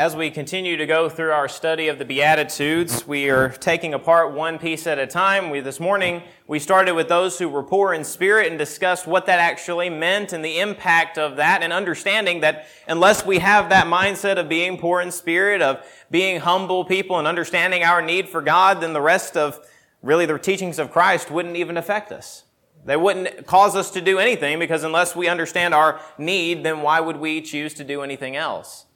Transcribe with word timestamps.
As 0.00 0.16
we 0.16 0.30
continue 0.30 0.78
to 0.78 0.86
go 0.86 1.10
through 1.10 1.32
our 1.32 1.46
study 1.46 1.88
of 1.88 1.98
the 1.98 2.06
Beatitudes, 2.06 3.06
we 3.06 3.28
are 3.28 3.50
taking 3.50 3.92
apart 3.92 4.32
one 4.32 4.58
piece 4.58 4.86
at 4.86 4.98
a 4.98 5.06
time. 5.06 5.50
We, 5.50 5.60
this 5.60 5.78
morning, 5.78 6.22
we 6.46 6.58
started 6.58 6.94
with 6.94 7.08
those 7.08 7.38
who 7.38 7.50
were 7.50 7.62
poor 7.62 7.92
in 7.92 8.02
spirit 8.04 8.46
and 8.46 8.58
discussed 8.58 9.06
what 9.06 9.26
that 9.26 9.40
actually 9.40 9.90
meant 9.90 10.32
and 10.32 10.42
the 10.42 10.58
impact 10.58 11.18
of 11.18 11.36
that 11.36 11.62
and 11.62 11.70
understanding 11.70 12.40
that 12.40 12.66
unless 12.88 13.26
we 13.26 13.40
have 13.40 13.68
that 13.68 13.88
mindset 13.88 14.38
of 14.38 14.48
being 14.48 14.78
poor 14.78 15.02
in 15.02 15.10
spirit, 15.10 15.60
of 15.60 15.86
being 16.10 16.40
humble 16.40 16.86
people 16.86 17.18
and 17.18 17.28
understanding 17.28 17.82
our 17.82 18.00
need 18.00 18.26
for 18.26 18.40
God, 18.40 18.80
then 18.80 18.94
the 18.94 19.02
rest 19.02 19.36
of 19.36 19.60
really 20.00 20.24
the 20.24 20.38
teachings 20.38 20.78
of 20.78 20.90
Christ 20.90 21.30
wouldn't 21.30 21.56
even 21.56 21.76
affect 21.76 22.10
us. 22.10 22.44
They 22.86 22.96
wouldn't 22.96 23.46
cause 23.46 23.76
us 23.76 23.90
to 23.90 24.00
do 24.00 24.18
anything 24.18 24.58
because 24.58 24.82
unless 24.82 25.14
we 25.14 25.28
understand 25.28 25.74
our 25.74 26.00
need, 26.16 26.64
then 26.64 26.80
why 26.80 27.00
would 27.00 27.18
we 27.18 27.42
choose 27.42 27.74
to 27.74 27.84
do 27.84 28.00
anything 28.00 28.34
else? 28.34 28.86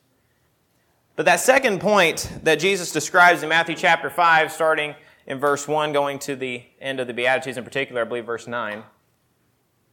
But 1.16 1.26
that 1.26 1.38
second 1.40 1.80
point 1.80 2.28
that 2.42 2.56
Jesus 2.58 2.90
describes 2.90 3.42
in 3.44 3.48
Matthew 3.48 3.76
chapter 3.76 4.10
5, 4.10 4.50
starting 4.50 4.96
in 5.26 5.38
verse 5.38 5.68
1, 5.68 5.92
going 5.92 6.18
to 6.20 6.34
the 6.34 6.64
end 6.80 6.98
of 6.98 7.06
the 7.06 7.14
Beatitudes 7.14 7.56
in 7.56 7.62
particular, 7.62 8.00
I 8.00 8.04
believe 8.04 8.26
verse 8.26 8.48
9, 8.48 8.82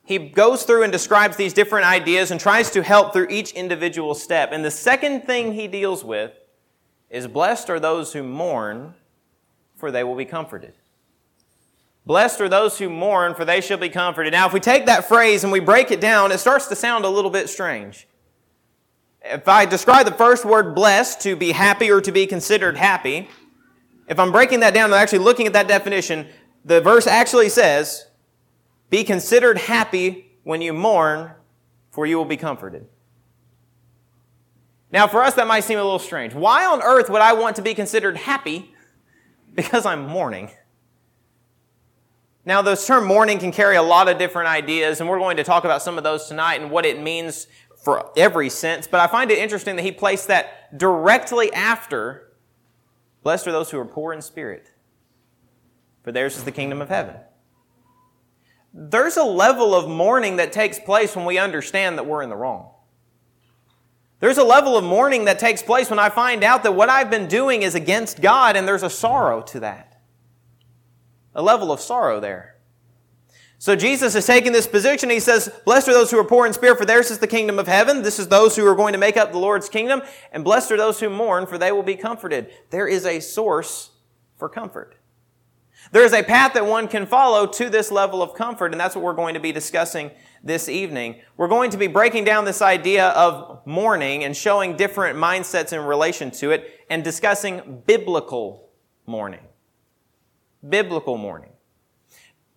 he 0.04 0.18
goes 0.18 0.64
through 0.64 0.82
and 0.82 0.92
describes 0.92 1.38
these 1.38 1.54
different 1.54 1.86
ideas 1.86 2.32
and 2.32 2.40
tries 2.40 2.72
to 2.72 2.82
help 2.82 3.14
through 3.14 3.28
each 3.30 3.52
individual 3.52 4.16
step. 4.16 4.50
And 4.52 4.66
the 4.66 4.72
second 4.72 5.22
thing 5.22 5.54
he 5.54 5.68
deals 5.68 6.04
with 6.04 6.32
is 7.12 7.28
blessed 7.28 7.70
are 7.70 7.80
those 7.80 8.14
who 8.14 8.24
mourn, 8.24 8.96
for 9.76 9.92
they 9.92 10.04
will 10.04 10.16
be 10.16 10.26
comforted. 10.26 10.74
Blessed 12.04 12.42
are 12.42 12.50
those 12.50 12.80
who 12.80 12.90
mourn, 12.90 13.36
for 13.36 13.46
they 13.46 13.62
shall 13.62 13.78
be 13.78 13.90
comforted. 13.90 14.34
Now, 14.34 14.48
if 14.48 14.54
we 14.54 14.60
take 14.60 14.88
that 14.88 15.08
phrase 15.08 15.44
and 15.44 15.54
we 15.54 15.60
break 15.60 15.92
it 15.92 16.02
down, 16.02 16.32
it 16.32 16.40
starts 16.40 16.66
to 16.68 16.76
sound 16.76 17.06
a 17.06 17.10
little 17.10 17.30
bit 17.30 17.48
strange. 17.48 18.08
If 19.24 19.48
I 19.48 19.66
describe 19.66 20.06
the 20.06 20.14
first 20.14 20.46
word 20.46 20.74
blessed 20.74 21.22
to 21.22 21.36
be 21.36 21.52
happy 21.52 21.92
or 21.92 22.02
to 22.02 22.12
be 22.12 22.26
considered 22.26 22.78
happy, 22.78 23.30
if 24.08 24.20
I'm 24.20 24.32
breaking 24.32 24.62
that 24.62 24.74
down 24.74 24.86
and 24.86 24.94
actually 24.96 25.20
looking 25.20 25.48
at 25.48 25.54
that 25.54 25.68
definition, 25.68 26.28
the 26.66 26.82
verse 26.82 27.08
actually 27.08 27.50
says, 27.50 28.08
be 28.90 29.04
considered 29.04 29.58
happy 29.58 30.32
when 30.44 30.62
you 30.62 30.74
mourn, 30.74 31.32
for 31.92 32.06
you 32.06 32.18
will 32.18 32.26
be 32.26 32.38
comforted. 32.38 32.88
Now, 34.92 35.08
for 35.08 35.24
us, 35.24 35.36
that 35.36 35.48
might 35.48 35.62
seem 35.62 35.80
a 35.80 35.84
little 35.84 36.00
strange. 36.00 36.34
Why 36.34 36.66
on 36.66 36.82
earth 36.82 37.10
would 37.10 37.22
I 37.22 37.34
want 37.34 37.56
to 37.56 37.62
be 37.62 37.74
considered 37.74 38.18
happy 38.18 38.74
because 39.56 39.86
I'm 39.86 40.08
mourning? 40.08 40.52
Now, 42.44 42.62
the 42.62 42.76
term 42.76 43.06
mourning 43.06 43.40
can 43.40 43.52
carry 43.52 43.76
a 43.76 43.84
lot 43.84 44.10
of 44.10 44.18
different 44.18 44.50
ideas, 44.50 45.00
and 45.00 45.08
we're 45.08 45.20
going 45.20 45.38
to 45.38 45.44
talk 45.44 45.64
about 45.64 45.82
some 45.84 45.98
of 45.98 46.04
those 46.04 46.28
tonight 46.28 46.60
and 46.60 46.72
what 46.72 46.86
it 46.86 47.00
means 47.00 47.48
for 47.82 48.12
every 48.16 48.50
sense, 48.50 48.88
but 48.88 49.00
I 49.00 49.08
find 49.08 49.32
it 49.32 49.40
interesting 49.40 49.76
that 49.76 49.84
he 49.84 49.92
placed 49.92 50.28
that 50.28 50.78
directly 50.78 51.52
after 51.54 52.32
Blessed 53.24 53.48
are 53.48 53.52
those 53.52 53.70
who 53.70 53.80
are 53.80 53.86
poor 53.86 54.14
in 54.14 54.22
spirit, 54.22 54.72
for 56.04 56.12
theirs 56.12 56.38
is 56.38 56.44
the 56.44 56.52
kingdom 56.52 56.82
of 56.82 56.90
heaven. 56.90 57.16
There's 58.74 59.18
a 59.18 59.24
level 59.24 59.76
of 59.76 59.88
mourning 59.88 60.38
that 60.38 60.52
takes 60.52 60.80
place 60.80 61.16
when 61.16 61.26
we 61.26 61.38
understand 61.38 61.98
that 61.98 62.06
we're 62.06 62.24
in 62.24 62.30
the 62.30 62.36
wrong. 62.36 62.72
There's 64.20 64.38
a 64.38 64.44
level 64.44 64.78
of 64.78 64.84
mourning 64.84 65.26
that 65.26 65.40
takes 65.40 65.62
place 65.62 65.90
when 65.90 66.00
I 66.00 66.10
find 66.10 66.44
out 66.44 66.64
that 66.64 66.74
what 66.74 66.90
I've 66.90 67.10
been 67.10 67.28
doing 67.28 67.64
is 67.64 67.76
against 67.76 68.22
God 68.22 68.56
and 68.56 68.68
there's 68.68 68.84
a 68.84 68.90
sorrow 68.90 69.42
to 69.44 69.60
that. 69.62 70.00
A 71.34 71.42
level 71.42 71.72
of 71.72 71.80
sorrow 71.80 72.20
there. 72.20 72.51
So 73.62 73.76
Jesus 73.76 74.16
is 74.16 74.26
taking 74.26 74.54
this 74.54 74.66
position. 74.66 75.12
He 75.12 75.20
says, 75.20 75.48
Blessed 75.66 75.88
are 75.88 75.94
those 75.94 76.10
who 76.10 76.18
are 76.18 76.24
poor 76.24 76.48
in 76.48 76.54
spirit, 76.54 76.80
for 76.80 76.86
theirs 76.86 77.12
is 77.12 77.20
the 77.20 77.28
kingdom 77.28 77.60
of 77.60 77.68
heaven. 77.68 78.02
This 78.02 78.18
is 78.18 78.28
those 78.28 78.56
who 78.56 78.66
are 78.66 78.74
going 78.74 78.94
to 78.94 78.98
make 78.98 79.18
up 79.18 79.32
the 79.32 79.38
Lord's 79.38 79.70
kingdom. 79.70 80.02
And 80.32 80.44
blessed 80.44 80.72
are 80.72 80.78
those 80.78 81.00
who 81.00 81.12
mourn, 81.12 81.46
for 81.46 81.60
they 81.60 81.72
will 81.72 81.84
be 81.84 81.96
comforted. 81.96 82.50
There 82.72 82.88
is 82.88 83.06
a 83.06 83.20
source 83.20 83.92
for 84.36 84.50
comfort. 84.50 84.96
There 85.92 86.04
is 86.04 86.12
a 86.12 86.24
path 86.24 86.56
that 86.56 86.66
one 86.66 86.88
can 86.88 87.06
follow 87.06 87.46
to 87.46 87.70
this 87.70 87.92
level 87.92 88.24
of 88.24 88.34
comfort, 88.34 88.72
and 88.72 88.82
that's 88.82 88.96
what 88.96 89.04
we're 89.04 89.14
going 89.14 89.36
to 89.36 89.40
be 89.40 89.52
discussing 89.52 90.10
this 90.44 90.68
evening. 90.68 91.22
We're 91.38 91.48
going 91.48 91.70
to 91.70 91.78
be 91.78 91.86
breaking 91.86 92.24
down 92.24 92.46
this 92.46 92.64
idea 92.64 93.10
of 93.10 93.62
mourning 93.68 94.24
and 94.24 94.36
showing 94.36 94.76
different 94.76 95.20
mindsets 95.20 95.72
in 95.72 95.82
relation 95.82 96.32
to 96.32 96.50
it 96.50 96.80
and 96.90 97.04
discussing 97.04 97.84
biblical 97.86 98.72
mourning. 99.06 99.46
Biblical 100.68 101.16
mourning. 101.16 101.52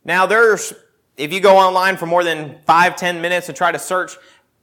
Now, 0.03 0.25
there's 0.27 0.73
if 1.17 1.33
you 1.33 1.41
go 1.41 1.57
online 1.57 1.97
for 1.97 2.07
more 2.07 2.25
than 2.25 2.59
five, 2.67 2.97
ten 2.97 3.21
minutes 3.21 3.49
and 3.49 3.57
try 3.57 3.73
to 3.73 3.79
search 3.79 4.17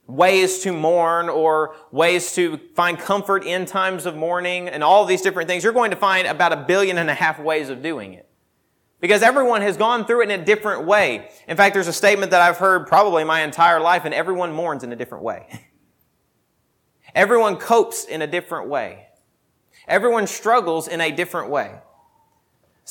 ways 0.06 0.58
to 0.60 0.72
mourn 0.72 1.28
or 1.28 1.74
ways 1.90 2.34
to 2.34 2.58
find 2.74 2.98
comfort 2.98 3.44
in 3.44 3.64
times 3.64 4.04
of 4.04 4.16
mourning 4.16 4.68
and 4.68 4.82
all 4.82 5.04
these 5.04 5.22
different 5.22 5.48
things, 5.48 5.64
you're 5.64 5.72
going 5.72 5.90
to 5.90 5.96
find 5.96 6.26
about 6.26 6.52
a 6.52 6.56
billion 6.56 6.98
and 6.98 7.08
a 7.08 7.14
half 7.14 7.38
ways 7.38 7.68
of 7.68 7.82
doing 7.82 8.12
it. 8.14 8.28
Because 9.00 9.22
everyone 9.22 9.62
has 9.62 9.76
gone 9.76 10.04
through 10.04 10.22
it 10.22 10.30
in 10.30 10.40
a 10.40 10.44
different 10.44 10.84
way. 10.86 11.28
In 11.48 11.56
fact, 11.56 11.74
there's 11.74 11.88
a 11.88 11.92
statement 11.92 12.30
that 12.30 12.40
I've 12.40 12.58
heard 12.58 12.86
probably 12.86 13.24
my 13.24 13.42
entire 13.42 13.80
life, 13.80 14.04
and 14.04 14.14
everyone 14.14 14.52
mourns 14.52 14.84
in 14.84 14.92
a 14.92 14.96
different 14.96 15.24
way. 15.24 15.48
everyone 17.14 17.56
copes 17.56 18.04
in 18.04 18.22
a 18.22 18.28
different 18.28 18.68
way. 18.68 19.08
Everyone 19.88 20.28
struggles 20.28 20.86
in 20.86 21.00
a 21.00 21.10
different 21.10 21.50
way. 21.50 21.80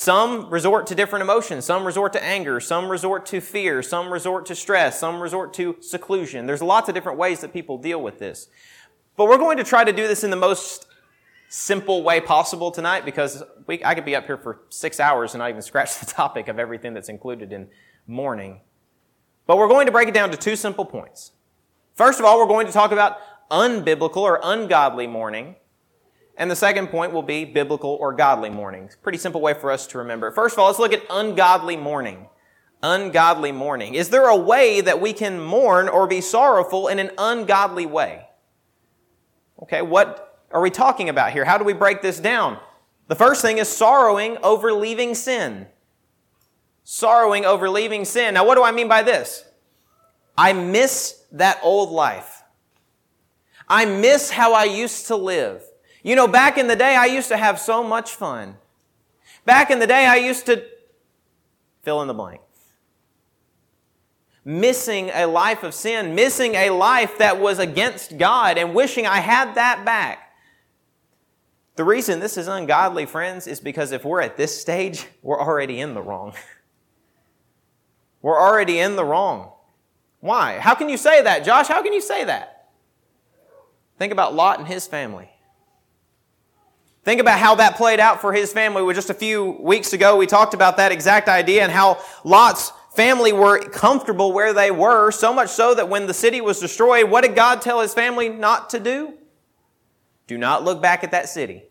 Some 0.02 0.50
resort 0.50 0.88
to 0.88 0.96
different 0.96 1.22
emotions. 1.22 1.64
Some 1.64 1.84
resort 1.84 2.12
to 2.14 2.24
anger. 2.24 2.58
Some 2.58 2.88
resort 2.88 3.24
to 3.26 3.40
fear. 3.40 3.84
Some 3.84 4.12
resort 4.12 4.46
to 4.46 4.56
stress. 4.56 4.98
Some 4.98 5.20
resort 5.20 5.54
to 5.54 5.76
seclusion. 5.78 6.44
There's 6.44 6.60
lots 6.60 6.88
of 6.88 6.96
different 6.96 7.18
ways 7.18 7.38
that 7.38 7.52
people 7.52 7.78
deal 7.78 8.02
with 8.02 8.18
this. 8.18 8.48
But 9.16 9.26
we're 9.26 9.38
going 9.38 9.58
to 9.58 9.62
try 9.62 9.84
to 9.84 9.92
do 9.92 10.08
this 10.08 10.24
in 10.24 10.30
the 10.30 10.36
most 10.36 10.88
simple 11.48 12.02
way 12.02 12.20
possible 12.20 12.72
tonight 12.72 13.04
because 13.04 13.44
we, 13.68 13.84
I 13.84 13.94
could 13.94 14.04
be 14.04 14.16
up 14.16 14.26
here 14.26 14.36
for 14.36 14.62
six 14.70 14.98
hours 14.98 15.34
and 15.34 15.38
not 15.38 15.50
even 15.50 15.62
scratch 15.62 15.96
the 16.00 16.06
topic 16.06 16.48
of 16.48 16.58
everything 16.58 16.94
that's 16.94 17.08
included 17.08 17.52
in 17.52 17.68
mourning. 18.08 18.60
But 19.46 19.56
we're 19.56 19.68
going 19.68 19.86
to 19.86 19.92
break 19.92 20.08
it 20.08 20.14
down 20.14 20.32
to 20.32 20.36
two 20.36 20.56
simple 20.56 20.84
points. 20.84 21.30
First 21.94 22.18
of 22.18 22.24
all, 22.24 22.40
we're 22.40 22.48
going 22.48 22.66
to 22.66 22.72
talk 22.72 22.90
about 22.90 23.18
unbiblical 23.52 24.16
or 24.16 24.40
ungodly 24.42 25.06
mourning. 25.06 25.54
And 26.36 26.50
the 26.50 26.56
second 26.56 26.88
point 26.88 27.12
will 27.12 27.22
be 27.22 27.44
biblical 27.44 27.90
or 28.00 28.12
godly 28.12 28.50
mourning. 28.50 28.90
Pretty 29.02 29.18
simple 29.18 29.40
way 29.40 29.54
for 29.54 29.70
us 29.70 29.86
to 29.88 29.98
remember. 29.98 30.30
First 30.30 30.54
of 30.54 30.60
all, 30.60 30.66
let's 30.66 30.78
look 30.78 30.92
at 30.92 31.02
ungodly 31.10 31.76
mourning. 31.76 32.28
Ungodly 32.82 33.52
mourning. 33.52 33.94
Is 33.94 34.08
there 34.08 34.26
a 34.26 34.36
way 34.36 34.80
that 34.80 35.00
we 35.00 35.12
can 35.12 35.38
mourn 35.38 35.88
or 35.88 36.06
be 36.06 36.20
sorrowful 36.20 36.88
in 36.88 36.98
an 36.98 37.10
ungodly 37.18 37.86
way? 37.86 38.26
Okay, 39.62 39.82
what 39.82 40.40
are 40.50 40.60
we 40.60 40.70
talking 40.70 41.08
about 41.08 41.32
here? 41.32 41.44
How 41.44 41.58
do 41.58 41.64
we 41.64 41.74
break 41.74 42.02
this 42.02 42.18
down? 42.18 42.58
The 43.08 43.14
first 43.14 43.42
thing 43.42 43.58
is 43.58 43.68
sorrowing 43.68 44.38
over 44.42 44.72
leaving 44.72 45.14
sin. 45.14 45.66
Sorrowing 46.82 47.44
over 47.44 47.68
leaving 47.68 48.04
sin. 48.04 48.34
Now, 48.34 48.46
what 48.46 48.56
do 48.56 48.64
I 48.64 48.72
mean 48.72 48.88
by 48.88 49.02
this? 49.02 49.44
I 50.36 50.52
miss 50.52 51.22
that 51.32 51.60
old 51.62 51.90
life. 51.90 52.42
I 53.68 53.84
miss 53.84 54.30
how 54.30 54.54
I 54.54 54.64
used 54.64 55.06
to 55.06 55.16
live. 55.16 55.62
You 56.02 56.16
know, 56.16 56.26
back 56.26 56.58
in 56.58 56.66
the 56.66 56.76
day, 56.76 56.96
I 56.96 57.06
used 57.06 57.28
to 57.28 57.36
have 57.36 57.60
so 57.60 57.84
much 57.84 58.10
fun. 58.12 58.56
Back 59.44 59.70
in 59.70 59.78
the 59.78 59.86
day, 59.86 60.06
I 60.06 60.16
used 60.16 60.46
to 60.46 60.64
fill 61.82 62.02
in 62.02 62.08
the 62.08 62.14
blank. 62.14 62.40
Missing 64.44 65.10
a 65.14 65.26
life 65.26 65.62
of 65.62 65.74
sin, 65.74 66.14
missing 66.16 66.56
a 66.56 66.70
life 66.70 67.18
that 67.18 67.38
was 67.38 67.60
against 67.60 68.18
God, 68.18 68.58
and 68.58 68.74
wishing 68.74 69.06
I 69.06 69.18
had 69.18 69.54
that 69.54 69.84
back. 69.84 70.32
The 71.76 71.84
reason 71.84 72.18
this 72.20 72.36
is 72.36 72.48
ungodly, 72.48 73.06
friends, 73.06 73.46
is 73.46 73.60
because 73.60 73.92
if 73.92 74.04
we're 74.04 74.20
at 74.20 74.36
this 74.36 74.60
stage, 74.60 75.06
we're 75.22 75.40
already 75.40 75.80
in 75.80 75.94
the 75.94 76.02
wrong. 76.02 76.34
we're 78.22 78.40
already 78.40 78.80
in 78.80 78.96
the 78.96 79.04
wrong. 79.04 79.52
Why? 80.18 80.58
How 80.58 80.74
can 80.74 80.88
you 80.88 80.96
say 80.96 81.22
that, 81.22 81.44
Josh? 81.44 81.68
How 81.68 81.82
can 81.82 81.92
you 81.92 82.00
say 82.00 82.24
that? 82.24 82.70
Think 83.98 84.12
about 84.12 84.34
Lot 84.34 84.58
and 84.58 84.68
his 84.68 84.86
family. 84.86 85.30
Think 87.04 87.20
about 87.20 87.40
how 87.40 87.56
that 87.56 87.76
played 87.76 87.98
out 87.98 88.20
for 88.20 88.32
his 88.32 88.52
family. 88.52 88.92
Just 88.94 89.10
a 89.10 89.14
few 89.14 89.52
weeks 89.60 89.92
ago, 89.92 90.16
we 90.16 90.26
talked 90.26 90.54
about 90.54 90.76
that 90.76 90.92
exact 90.92 91.28
idea 91.28 91.62
and 91.62 91.72
how 91.72 92.00
Lot's 92.22 92.72
family 92.94 93.32
were 93.32 93.58
comfortable 93.58 94.32
where 94.32 94.52
they 94.52 94.70
were, 94.70 95.10
so 95.10 95.32
much 95.32 95.48
so 95.48 95.74
that 95.74 95.88
when 95.88 96.06
the 96.06 96.14
city 96.14 96.40
was 96.40 96.60
destroyed, 96.60 97.10
what 97.10 97.22
did 97.22 97.34
God 97.34 97.60
tell 97.60 97.80
his 97.80 97.92
family 97.92 98.28
not 98.28 98.70
to 98.70 98.78
do? 98.78 99.14
Do 100.28 100.38
not 100.38 100.62
look 100.62 100.80
back 100.80 101.02
at 101.02 101.10
that 101.10 101.28
city. 101.28 101.64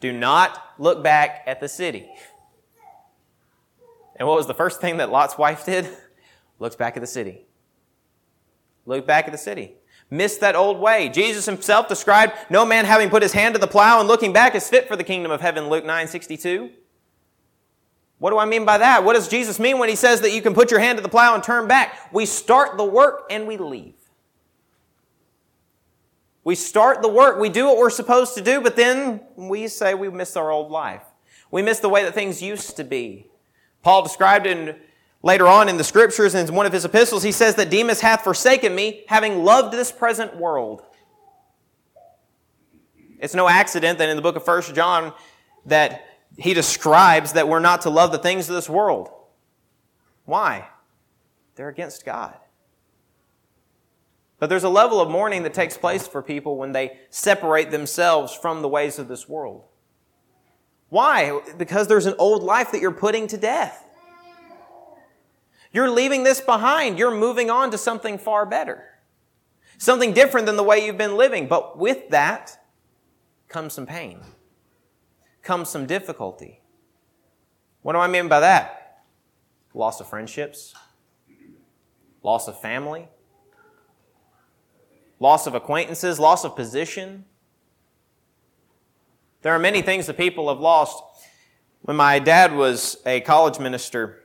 Do 0.00 0.12
not 0.12 0.60
look 0.78 1.04
back 1.04 1.44
at 1.46 1.60
the 1.60 1.68
city. 1.68 2.08
And 4.16 4.26
what 4.26 4.36
was 4.36 4.48
the 4.48 4.54
first 4.54 4.80
thing 4.80 4.96
that 4.96 5.10
Lot's 5.10 5.38
wife 5.38 5.64
did? 5.64 5.88
Looked 6.58 6.76
back 6.76 6.96
at 6.96 7.00
the 7.00 7.06
city. 7.06 7.46
Looked 8.84 9.06
back 9.06 9.24
at 9.24 9.32
the 9.32 9.38
city 9.38 9.76
missed 10.10 10.40
that 10.40 10.56
old 10.56 10.78
way. 10.78 11.08
Jesus 11.08 11.46
himself 11.46 11.88
described 11.88 12.32
no 12.50 12.66
man 12.66 12.84
having 12.84 13.08
put 13.08 13.22
his 13.22 13.32
hand 13.32 13.54
to 13.54 13.60
the 13.60 13.66
plow 13.66 14.00
and 14.00 14.08
looking 14.08 14.32
back 14.32 14.54
is 14.54 14.68
fit 14.68 14.88
for 14.88 14.96
the 14.96 15.04
kingdom 15.04 15.30
of 15.30 15.40
heaven, 15.40 15.68
Luke 15.68 15.84
9 15.84 16.08
62. 16.08 16.70
What 18.18 18.30
do 18.30 18.38
I 18.38 18.44
mean 18.44 18.66
by 18.66 18.78
that? 18.78 19.02
What 19.02 19.14
does 19.14 19.28
Jesus 19.28 19.58
mean 19.58 19.78
when 19.78 19.88
he 19.88 19.96
says 19.96 20.20
that 20.20 20.32
you 20.32 20.42
can 20.42 20.52
put 20.52 20.70
your 20.70 20.80
hand 20.80 20.98
to 20.98 21.02
the 21.02 21.08
plow 21.08 21.34
and 21.34 21.42
turn 21.42 21.66
back? 21.66 22.12
We 22.12 22.26
start 22.26 22.76
the 22.76 22.84
work 22.84 23.24
and 23.30 23.46
we 23.46 23.56
leave. 23.56 23.94
We 26.44 26.54
start 26.54 27.02
the 27.02 27.08
work, 27.08 27.38
we 27.38 27.48
do 27.48 27.66
what 27.66 27.76
we're 27.76 27.90
supposed 27.90 28.34
to 28.34 28.40
do, 28.40 28.60
but 28.60 28.74
then 28.74 29.20
we 29.36 29.68
say 29.68 29.94
we 29.94 30.08
miss 30.08 30.36
our 30.36 30.50
old 30.50 30.70
life. 30.70 31.02
We 31.50 31.62
miss 31.62 31.80
the 31.80 31.88
way 31.88 32.02
that 32.04 32.14
things 32.14 32.42
used 32.42 32.76
to 32.76 32.84
be. 32.84 33.26
Paul 33.82 34.02
described 34.02 34.46
in 34.46 34.76
later 35.22 35.46
on 35.46 35.68
in 35.68 35.76
the 35.76 35.84
scriptures 35.84 36.34
in 36.34 36.54
one 36.54 36.66
of 36.66 36.72
his 36.72 36.84
epistles, 36.84 37.22
he 37.22 37.32
says 37.32 37.54
that 37.56 37.70
Demas 37.70 38.00
hath 38.00 38.22
forsaken 38.22 38.74
me, 38.74 39.04
having 39.08 39.44
loved 39.44 39.72
this 39.72 39.92
present 39.92 40.36
world. 40.36 40.82
It's 43.18 43.34
no 43.34 43.48
accident 43.48 43.98
that 43.98 44.08
in 44.08 44.16
the 44.16 44.22
book 44.22 44.36
of 44.36 44.46
1 44.46 44.74
John 44.74 45.12
that 45.66 46.06
he 46.38 46.54
describes 46.54 47.34
that 47.34 47.48
we're 47.48 47.60
not 47.60 47.82
to 47.82 47.90
love 47.90 48.12
the 48.12 48.18
things 48.18 48.48
of 48.48 48.54
this 48.54 48.68
world. 48.68 49.10
Why? 50.24 50.68
They're 51.56 51.68
against 51.68 52.06
God. 52.06 52.36
But 54.38 54.48
there's 54.48 54.64
a 54.64 54.70
level 54.70 55.02
of 55.02 55.10
mourning 55.10 55.42
that 55.42 55.52
takes 55.52 55.76
place 55.76 56.06
for 56.06 56.22
people 56.22 56.56
when 56.56 56.72
they 56.72 56.98
separate 57.10 57.70
themselves 57.70 58.34
from 58.34 58.62
the 58.62 58.68
ways 58.68 58.98
of 58.98 59.06
this 59.06 59.28
world. 59.28 59.64
Why? 60.88 61.40
Because 61.58 61.88
there's 61.88 62.06
an 62.06 62.14
old 62.18 62.42
life 62.42 62.72
that 62.72 62.80
you're 62.80 62.90
putting 62.90 63.26
to 63.28 63.36
death. 63.36 63.84
You're 65.72 65.90
leaving 65.90 66.24
this 66.24 66.40
behind. 66.40 66.98
You're 66.98 67.14
moving 67.14 67.50
on 67.50 67.70
to 67.70 67.78
something 67.78 68.18
far 68.18 68.44
better. 68.44 68.84
Something 69.78 70.12
different 70.12 70.46
than 70.46 70.56
the 70.56 70.62
way 70.62 70.84
you've 70.84 70.98
been 70.98 71.16
living. 71.16 71.48
But 71.48 71.78
with 71.78 72.10
that 72.10 72.58
comes 73.48 73.72
some 73.72 73.86
pain, 73.86 74.20
comes 75.42 75.68
some 75.68 75.86
difficulty. 75.86 76.60
What 77.82 77.94
do 77.94 77.98
I 77.98 78.08
mean 78.08 78.28
by 78.28 78.40
that? 78.40 79.02
Loss 79.72 80.00
of 80.00 80.08
friendships, 80.08 80.74
loss 82.22 82.48
of 82.48 82.60
family, 82.60 83.08
loss 85.18 85.46
of 85.46 85.54
acquaintances, 85.54 86.18
loss 86.18 86.44
of 86.44 86.56
position. 86.56 87.24
There 89.42 89.54
are 89.54 89.58
many 89.58 89.80
things 89.80 90.06
that 90.06 90.16
people 90.16 90.48
have 90.48 90.60
lost. 90.60 91.02
When 91.82 91.96
my 91.96 92.18
dad 92.18 92.54
was 92.54 92.98
a 93.06 93.20
college 93.20 93.58
minister 93.58 94.19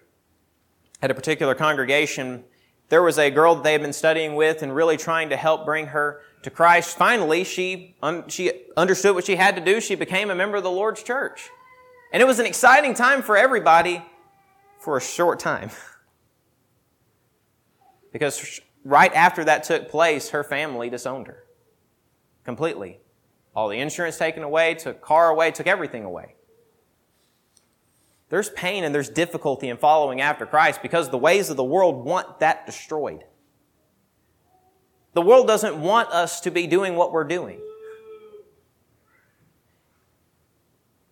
at 1.01 1.12
a 1.12 1.13
particular 1.13 1.56
congregation, 1.56 2.44
there 2.89 3.01
was 3.01 3.18
a 3.18 3.31
girl 3.31 3.56
that 3.56 3.63
they 3.63 3.71
had 3.71 3.81
been 3.81 3.94
studying 3.94 4.36
with 4.36 4.62
and 4.62 4.75
really 4.75 4.97
trying 4.97 5.30
to 5.30 5.38
help 5.38 5.65
bring 5.65 5.88
her 5.88 6.21
to 6.44 6.50
Christ. 6.50 6.97
Finally, 6.97 7.44
she, 7.44 7.95
un- 8.01 8.27
she 8.27 8.51
understood 8.77 9.15
what 9.15 9.25
she 9.25 9.36
had 9.36 9.56
to 9.56 9.63
do. 9.63 9.81
She 9.81 9.95
became 9.95 10.30
a 10.30 10.36
member 10.36 10.57
of 10.57 10.63
the 10.63 10.71
Lord's 10.71 11.01
church. 11.01 11.50
And 12.13 12.21
it 12.21 12.25
was 12.25 12.39
an 12.39 12.45
exciting 12.45 12.94
time 12.94 13.21
for 13.21 13.36
everybody 13.36 14.03
for 14.80 14.97
a 14.97 15.01
short 15.01 15.39
time. 15.39 15.71
because 18.12 18.62
right 18.86 19.13
after 19.13 19.44
that 19.44 19.63
took 19.63 19.89
place, 19.89 20.30
her 20.30 20.44
family 20.44 20.89
disowned 20.89 21.27
her 21.27 21.44
completely. 22.45 23.00
All 23.56 23.68
the 23.68 23.80
insurance 23.80 24.18
taken 24.18 24.44
away, 24.44 24.75
took 24.75 25.01
car 25.01 25.30
away, 25.30 25.51
took 25.51 25.68
everything 25.68 26.06
away. 26.06 26.36
There's 28.30 28.50
pain 28.50 28.83
and 28.83 28.94
there's 28.94 29.10
difficulty 29.10 29.69
in 29.69 29.77
following 29.77 30.22
after 30.22 30.45
Christ 30.45 30.81
because 30.81 31.10
the 31.10 31.18
ways 31.18 31.50
of 31.50 31.57
the 31.57 31.63
world 31.63 32.04
want 32.04 32.39
that 32.39 32.66
destroyed. 32.66 33.24
The 35.13 35.22
world 35.22 35.48
doesn't 35.48 35.80
want 35.80 36.10
us 36.10 36.42
to 36.42 36.51
be 36.51 36.68
doing 36.68 36.95
what 36.95 37.12
we're 37.12 37.24
doing. 37.24 37.60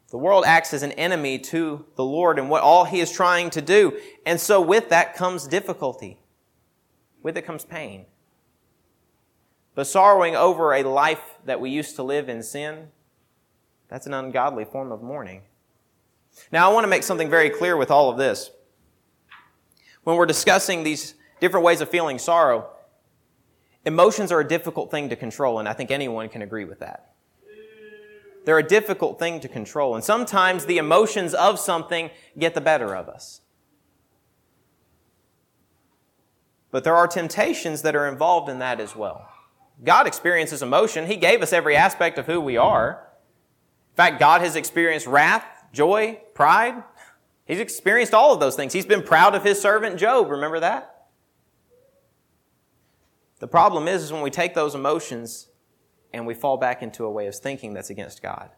The 0.10 0.18
world 0.18 0.44
acts 0.46 0.74
as 0.74 0.84
an 0.84 0.92
enemy 0.92 1.40
to 1.40 1.86
the 1.96 2.04
Lord 2.04 2.38
and 2.38 2.50
what 2.50 2.62
all 2.62 2.84
He 2.86 3.00
is 3.00 3.12
trying 3.12 3.50
to 3.52 3.62
do. 3.62 4.00
And 4.26 4.40
so 4.40 4.62
with 4.62 4.90
that 4.90 5.16
comes 5.16 5.48
difficulty. 5.48 6.20
With 7.24 7.38
it 7.38 7.44
comes 7.44 7.66
pain. 7.66 8.06
But 9.74 9.88
sorrowing 9.88 10.36
over 10.36 10.74
a 10.74 10.84
life 10.84 11.38
that 11.46 11.60
we 11.60 11.70
used 11.70 11.96
to 11.96 12.04
live 12.04 12.30
in 12.30 12.44
sin, 12.44 12.90
that's 13.88 14.06
an 14.06 14.14
ungodly 14.14 14.66
form 14.66 14.92
of 14.92 15.02
mourning. 15.02 15.42
Now, 16.52 16.70
I 16.70 16.74
want 16.74 16.84
to 16.84 16.90
make 16.90 17.04
something 17.04 17.30
very 17.30 17.50
clear 17.50 17.78
with 17.78 17.92
all 17.92 18.10
of 18.10 18.18
this. 18.18 18.52
When 20.04 20.18
we're 20.18 20.26
discussing 20.26 20.84
these 20.84 21.16
different 21.40 21.66
ways 21.66 21.82
of 21.82 21.90
feeling 21.90 22.20
sorrow, 22.20 22.70
emotions 23.86 24.32
are 24.32 24.40
a 24.40 24.48
difficult 24.48 24.92
thing 24.92 25.10
to 25.10 25.16
control, 25.16 25.60
and 25.60 25.68
I 25.68 25.74
think 25.74 25.92
anyone 25.92 26.30
can 26.30 26.42
agree 26.42 26.66
with 26.66 26.80
that. 26.80 27.14
They're 28.46 28.60
a 28.60 28.64
difficult 28.64 29.20
thing 29.20 29.40
to 29.40 29.48
control, 29.48 29.96
and 29.96 30.04
sometimes 30.04 30.66
the 30.66 30.78
emotions 30.78 31.34
of 31.34 31.60
something 31.60 32.10
get 32.38 32.54
the 32.54 32.62
better 32.62 32.96
of 32.96 33.08
us. 33.08 33.42
But 36.72 36.84
there 36.84 36.96
are 36.96 37.08
temptations 37.08 37.84
that 37.84 37.96
are 37.96 38.08
involved 38.08 38.50
in 38.50 38.60
that 38.60 38.80
as 38.80 38.96
well. 38.96 39.30
God 39.84 40.08
experiences 40.08 40.62
emotion. 40.62 41.06
He 41.06 41.16
gave 41.16 41.42
us 41.42 41.54
every 41.54 41.76
aspect 41.76 42.18
of 42.18 42.26
who 42.26 42.42
we 42.42 42.58
are. 42.58 43.08
In 43.92 43.96
fact, 43.96 44.20
God 44.20 44.42
has 44.42 44.56
experienced 44.56 45.08
wrath, 45.08 45.46
joy, 45.72 46.20
pride. 46.34 46.84
He's 47.46 47.60
experienced 47.60 48.14
all 48.14 48.34
of 48.34 48.40
those 48.40 48.56
things. 48.56 48.74
He's 48.74 48.86
been 48.86 49.04
proud 49.04 49.36
of 49.36 49.44
his 49.44 49.62
servant 49.62 50.00
Job. 50.00 50.30
Remember 50.30 50.60
that? 50.60 51.08
The 53.40 53.48
problem 53.48 53.88
is, 53.88 54.04
is 54.04 54.14
when 54.14 54.22
we 54.22 54.30
take 54.30 54.54
those 54.54 54.76
emotions 54.76 55.50
and 56.14 56.26
we 56.26 56.34
fall 56.34 56.58
back 56.58 56.82
into 56.82 57.04
a 57.04 57.12
way 57.12 57.28
of 57.28 57.36
thinking 57.36 57.74
that's 57.74 57.90
against 57.90 58.22
God, 58.22 58.52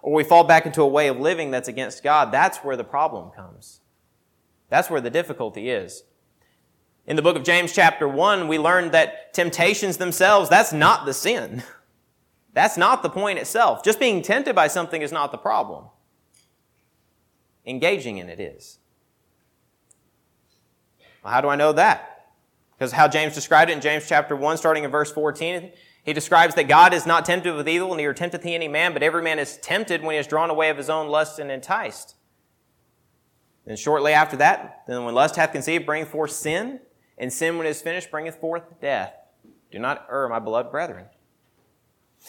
or 0.00 0.14
we 0.14 0.24
fall 0.24 0.44
back 0.44 0.64
into 0.64 0.80
a 0.80 0.86
way 0.86 1.08
of 1.08 1.18
living 1.18 1.50
that's 1.50 1.68
against 1.68 2.02
God, 2.02 2.32
that's 2.32 2.58
where 2.58 2.76
the 2.76 2.84
problem 2.84 3.30
comes. 3.30 3.80
That's 4.70 4.88
where 4.88 5.00
the 5.00 5.10
difficulty 5.10 5.68
is. 5.68 6.04
In 7.06 7.16
the 7.16 7.22
book 7.22 7.36
of 7.36 7.44
James, 7.44 7.72
chapter 7.72 8.08
1, 8.08 8.48
we 8.48 8.58
learned 8.58 8.92
that 8.92 9.34
temptations 9.34 9.98
themselves, 9.98 10.48
that's 10.48 10.72
not 10.72 11.04
the 11.04 11.14
sin. 11.14 11.62
That's 12.54 12.76
not 12.76 13.02
the 13.02 13.10
point 13.10 13.40
itself. 13.40 13.82
Just 13.82 13.98
being 13.98 14.22
tempted 14.22 14.54
by 14.54 14.68
something 14.68 15.02
is 15.02 15.10
not 15.10 15.32
the 15.32 15.38
problem. 15.38 15.86
Engaging 17.66 18.18
in 18.18 18.28
it 18.28 18.40
is. 18.40 18.78
Well, 21.22 21.32
how 21.32 21.40
do 21.40 21.48
I 21.48 21.56
know 21.56 21.72
that? 21.72 22.28
Because 22.76 22.92
how 22.92 23.08
James 23.08 23.34
described 23.34 23.70
it 23.70 23.74
in 23.74 23.80
James 23.80 24.06
chapter 24.08 24.36
1, 24.36 24.56
starting 24.56 24.84
in 24.84 24.90
verse 24.90 25.10
14, 25.12 25.72
he 26.04 26.12
describes 26.12 26.54
that 26.56 26.68
God 26.68 26.92
is 26.92 27.06
not 27.06 27.24
tempted 27.24 27.54
with 27.54 27.68
evil, 27.68 27.94
neither 27.94 28.12
tempteth 28.12 28.42
he 28.42 28.54
any 28.54 28.68
man, 28.68 28.92
but 28.92 29.02
every 29.02 29.22
man 29.22 29.38
is 29.38 29.56
tempted 29.56 30.02
when 30.02 30.12
he 30.12 30.18
is 30.18 30.26
drawn 30.26 30.50
away 30.50 30.68
of 30.68 30.76
his 30.76 30.90
own 30.90 31.08
lust 31.08 31.38
and 31.38 31.50
enticed. 31.50 32.16
Then 33.64 33.76
shortly 33.76 34.12
after 34.12 34.36
that, 34.36 34.82
then 34.86 35.04
when 35.04 35.14
lust 35.14 35.36
hath 35.36 35.52
conceived, 35.52 35.86
bringeth 35.86 36.10
forth 36.10 36.32
sin, 36.32 36.80
and 37.16 37.32
sin, 37.32 37.56
when 37.56 37.66
it 37.66 37.70
is 37.70 37.80
finished, 37.80 38.10
bringeth 38.10 38.36
forth 38.36 38.64
death. 38.80 39.14
Do 39.70 39.78
not 39.78 40.06
err, 40.10 40.28
my 40.28 40.40
beloved 40.40 40.70
brethren. 40.70 41.06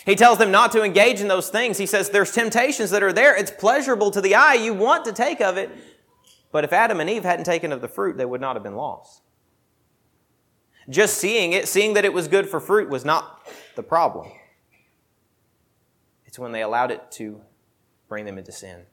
He 0.03 0.15
tells 0.15 0.37
them 0.37 0.51
not 0.51 0.71
to 0.73 0.83
engage 0.83 1.21
in 1.21 1.27
those 1.27 1.49
things. 1.49 1.77
He 1.77 1.85
says 1.85 2.09
there's 2.09 2.31
temptations 2.31 2.89
that 2.91 3.01
are 3.01 3.13
there. 3.13 3.35
It's 3.35 3.51
pleasurable 3.51 4.11
to 4.11 4.21
the 4.21 4.35
eye. 4.35 4.55
You 4.55 4.73
want 4.73 5.05
to 5.05 5.13
take 5.13 5.39
of 5.41 5.57
it. 5.57 5.69
But 6.51 6.63
if 6.63 6.73
Adam 6.73 6.99
and 6.99 7.09
Eve 7.09 7.23
hadn't 7.23 7.45
taken 7.45 7.71
of 7.71 7.81
the 7.81 7.87
fruit, 7.87 8.17
they 8.17 8.25
would 8.25 8.41
not 8.41 8.55
have 8.55 8.63
been 8.63 8.75
lost. 8.75 9.21
Just 10.89 11.17
seeing 11.17 11.53
it, 11.53 11.67
seeing 11.67 11.93
that 11.93 12.05
it 12.05 12.13
was 12.13 12.27
good 12.27 12.47
for 12.47 12.59
fruit, 12.59 12.89
was 12.89 13.03
not 13.03 13.47
the 13.75 13.83
problem. 13.83 14.31
It's 16.25 16.37
when 16.37 16.51
they 16.51 16.61
allowed 16.61 16.91
it 16.91 17.11
to 17.13 17.41
bring 18.07 18.25
them 18.25 18.37
into 18.37 18.51
sin. 18.51 18.83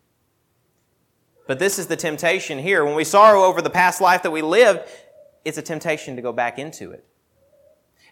But 1.47 1.59
this 1.59 1.79
is 1.79 1.89
the 1.89 1.97
temptation 1.97 2.59
here. 2.59 2.85
When 2.85 2.95
we 2.95 3.05
sorrow 3.05 3.45
over 3.45 3.61
the 3.61 3.71
past 3.71 4.01
life 4.01 4.23
that 4.23 4.31
we 4.31 4.43
lived, 4.43 4.89
it's 5.45 5.59
a 5.59 5.63
temptation 5.63 6.17
to 6.17 6.23
go 6.23 6.33
back 6.33 6.59
into 6.59 6.93
it. 6.93 7.05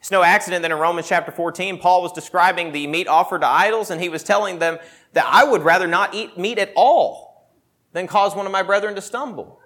It's 0.00 0.10
no 0.10 0.22
accident 0.22 0.62
that 0.62 0.70
in 0.70 0.78
Romans 0.78 1.06
chapter 1.06 1.30
14, 1.30 1.78
Paul 1.78 2.02
was 2.02 2.12
describing 2.12 2.72
the 2.72 2.86
meat 2.86 3.06
offered 3.06 3.42
to 3.42 3.46
idols, 3.46 3.90
and 3.90 4.00
he 4.00 4.08
was 4.08 4.24
telling 4.24 4.58
them 4.58 4.78
that 5.12 5.26
I 5.28 5.44
would 5.44 5.62
rather 5.62 5.86
not 5.86 6.14
eat 6.14 6.38
meat 6.38 6.58
at 6.58 6.72
all 6.74 7.50
than 7.92 8.06
cause 8.06 8.34
one 8.34 8.46
of 8.46 8.52
my 8.52 8.62
brethren 8.62 8.94
to 8.94 9.02
stumble. 9.02 9.60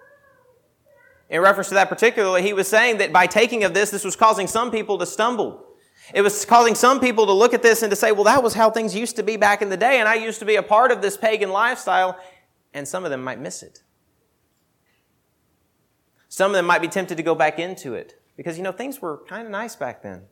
In 1.31 1.41
reference 1.41 1.69
to 1.69 1.75
that 1.75 1.89
particularly, 1.89 2.43
he 2.43 2.53
was 2.53 2.67
saying 2.67 2.99
that 2.99 3.13
by 3.13 3.29
taking 3.29 3.63
of 3.63 3.75
this, 3.75 3.91
this 3.91 4.05
was 4.05 4.17
causing 4.17 4.49
some 4.49 4.73
people 4.73 4.99
to 4.99 5.07
stumble. 5.07 5.65
It 6.13 6.23
was 6.23 6.45
causing 6.45 6.75
some 6.75 6.99
people 6.99 7.27
to 7.27 7.33
look 7.33 7.55
at 7.55 7.63
this 7.63 7.83
and 7.83 7.91
to 7.91 7.97
say, 7.97 8.11
well, 8.11 8.25
that 8.25 8.43
was 8.43 8.55
how 8.55 8.71
things 8.71 8.95
used 8.95 9.15
to 9.17 9.23
be 9.23 9.37
back 9.37 9.63
in 9.63 9.69
the 9.69 9.77
day, 9.77 10.01
and 10.01 10.09
I 10.09 10.17
used 10.17 10.41
to 10.41 10.45
be 10.45 10.57
a 10.57 10.63
part 10.65 10.91
of 10.91 11.01
this 11.01 11.17
pagan 11.17 11.51
lifestyle, 11.51 12.19
and 12.75 12.89
some 12.89 13.05
of 13.05 13.11
them 13.11 13.23
might 13.23 13.39
miss 13.39 13.63
it. 13.63 13.85
Some 16.29 16.51
of 16.51 16.57
them 16.57 16.67
might 16.67 16.83
be 16.83 16.89
tempted 16.89 17.17
to 17.19 17.23
go 17.23 17.37
back 17.37 17.61
into 17.61 17.95
it 17.95 18.21
because, 18.37 18.57
you 18.57 18.65
know, 18.65 18.73
things 18.73 19.01
were 19.01 19.23
kind 19.29 19.47
of 19.47 19.51
nice 19.51 19.77
back 19.77 20.03
then. 20.03 20.23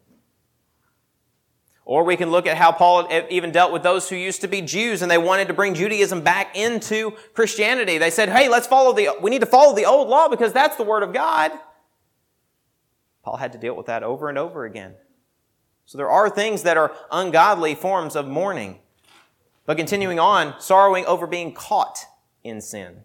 Or 1.84 2.04
we 2.04 2.16
can 2.16 2.30
look 2.30 2.46
at 2.46 2.56
how 2.56 2.70
Paul 2.70 3.08
even 3.28 3.50
dealt 3.50 3.72
with 3.72 3.82
those 3.82 4.08
who 4.08 4.14
used 4.14 4.40
to 4.42 4.48
be 4.48 4.60
Jews 4.60 5.02
and 5.02 5.10
they 5.10 5.18
wanted 5.18 5.48
to 5.48 5.54
bring 5.54 5.74
Judaism 5.74 6.22
back 6.22 6.56
into 6.56 7.12
Christianity. 7.34 7.98
They 7.98 8.10
said, 8.10 8.28
hey, 8.28 8.48
let's 8.48 8.68
follow 8.68 8.92
the, 8.92 9.10
we 9.20 9.30
need 9.30 9.40
to 9.40 9.46
follow 9.46 9.74
the 9.74 9.84
old 9.84 10.08
law 10.08 10.28
because 10.28 10.52
that's 10.52 10.76
the 10.76 10.84
word 10.84 11.02
of 11.02 11.12
God. 11.12 11.50
Paul 13.24 13.36
had 13.36 13.52
to 13.52 13.58
deal 13.58 13.74
with 13.74 13.86
that 13.86 14.02
over 14.02 14.28
and 14.28 14.38
over 14.38 14.64
again. 14.64 14.94
So 15.86 15.98
there 15.98 16.10
are 16.10 16.30
things 16.30 16.62
that 16.62 16.76
are 16.76 16.92
ungodly 17.10 17.74
forms 17.74 18.14
of 18.14 18.28
mourning. 18.28 18.78
But 19.66 19.76
continuing 19.76 20.18
on, 20.18 20.60
sorrowing 20.60 21.04
over 21.06 21.26
being 21.26 21.52
caught 21.52 21.98
in 22.42 22.60
sin. 22.60 23.02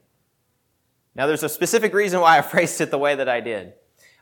Now, 1.15 1.25
there's 1.27 1.43
a 1.43 1.49
specific 1.49 1.93
reason 1.93 2.19
why 2.19 2.37
I 2.37 2.41
phrased 2.43 2.79
it 2.81 2.91
the 2.91 2.97
way 2.97 3.15
that 3.15 3.29
I 3.29 3.41
did. 3.41 3.73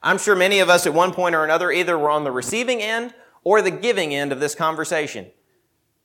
I'm 0.06 0.20
sure 0.20 0.36
many 0.36 0.60
of 0.60 0.70
us 0.70 0.86
at 0.86 0.94
one 0.94 1.12
point 1.12 1.34
or 1.34 1.44
another 1.44 1.72
either 1.72 1.98
were 1.98 2.12
on 2.12 2.24
the 2.24 2.32
receiving 2.32 2.80
end 2.80 3.16
or 3.44 3.64
the 3.64 3.72
giving 3.72 4.14
end 4.14 4.32
of 4.32 4.40
this 4.40 4.54
conversation. 4.54 5.32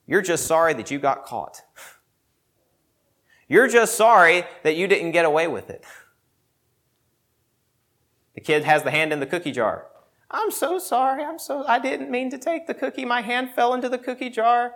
You're 0.06 0.22
just 0.22 0.46
sorry 0.46 0.72
that 0.72 0.90
you 0.90 0.98
got 0.98 1.26
caught. 1.26 1.60
You're 3.46 3.68
just 3.68 3.96
sorry 3.96 4.44
that 4.62 4.74
you 4.74 4.86
didn't 4.86 5.10
get 5.10 5.26
away 5.26 5.48
with 5.48 5.68
it. 5.68 5.84
The 8.34 8.40
kid 8.40 8.64
has 8.64 8.84
the 8.84 8.90
hand 8.90 9.12
in 9.12 9.20
the 9.20 9.26
cookie 9.26 9.52
jar. 9.52 9.88
I'm 10.30 10.50
so 10.50 10.78
sorry. 10.78 11.22
I'm 11.22 11.38
so 11.38 11.66
I 11.66 11.78
didn't 11.78 12.10
mean 12.10 12.30
to 12.30 12.38
take 12.38 12.66
the 12.66 12.74
cookie. 12.74 13.04
My 13.04 13.20
hand 13.20 13.50
fell 13.50 13.74
into 13.74 13.90
the 13.90 13.98
cookie 13.98 14.30
jar. 14.30 14.72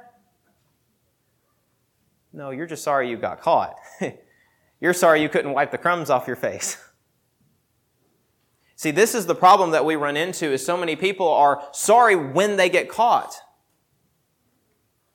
No, 2.31 2.51
you're 2.51 2.67
just 2.67 2.83
sorry 2.83 3.09
you 3.09 3.17
got 3.17 3.41
caught. 3.41 3.75
you're 4.81 4.93
sorry 4.93 5.23
you 5.23 5.31
couldn't 5.31 5.55
wipe 5.55 5.71
the 5.71 5.79
crumbs 5.79 6.11
off 6.11 6.27
your 6.27 6.37
face. 6.37 6.77
See, 8.77 8.91
this 8.91 9.15
is 9.15 9.27
the 9.27 9.35
problem 9.35 9.71
that 9.71 9.85
we 9.85 9.97
run 9.97 10.17
into 10.17 10.53
is 10.53 10.65
so 10.65 10.77
many 10.77 10.97
people 10.97 11.29
are 11.29 11.63
sorry 11.73 12.17
when 12.17 12.57
they 12.57 12.69
get 12.69 12.89
caught. 12.89 13.35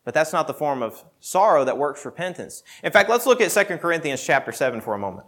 But 0.06 0.14
that's 0.14 0.34
not 0.34 0.48
the 0.48 0.54
form 0.54 0.82
of 0.82 1.04
sorrow 1.20 1.66
that 1.66 1.78
works 1.78 2.06
repentance. 2.06 2.64
In 2.84 2.92
fact, 2.92 3.10
let's 3.10 3.26
look 3.26 3.42
at 3.42 3.52
2 3.52 3.78
Corinthians 3.78 4.24
chapter 4.24 4.52
7 4.52 4.82
for 4.82 4.94
a 4.94 4.98
moment. 4.98 5.28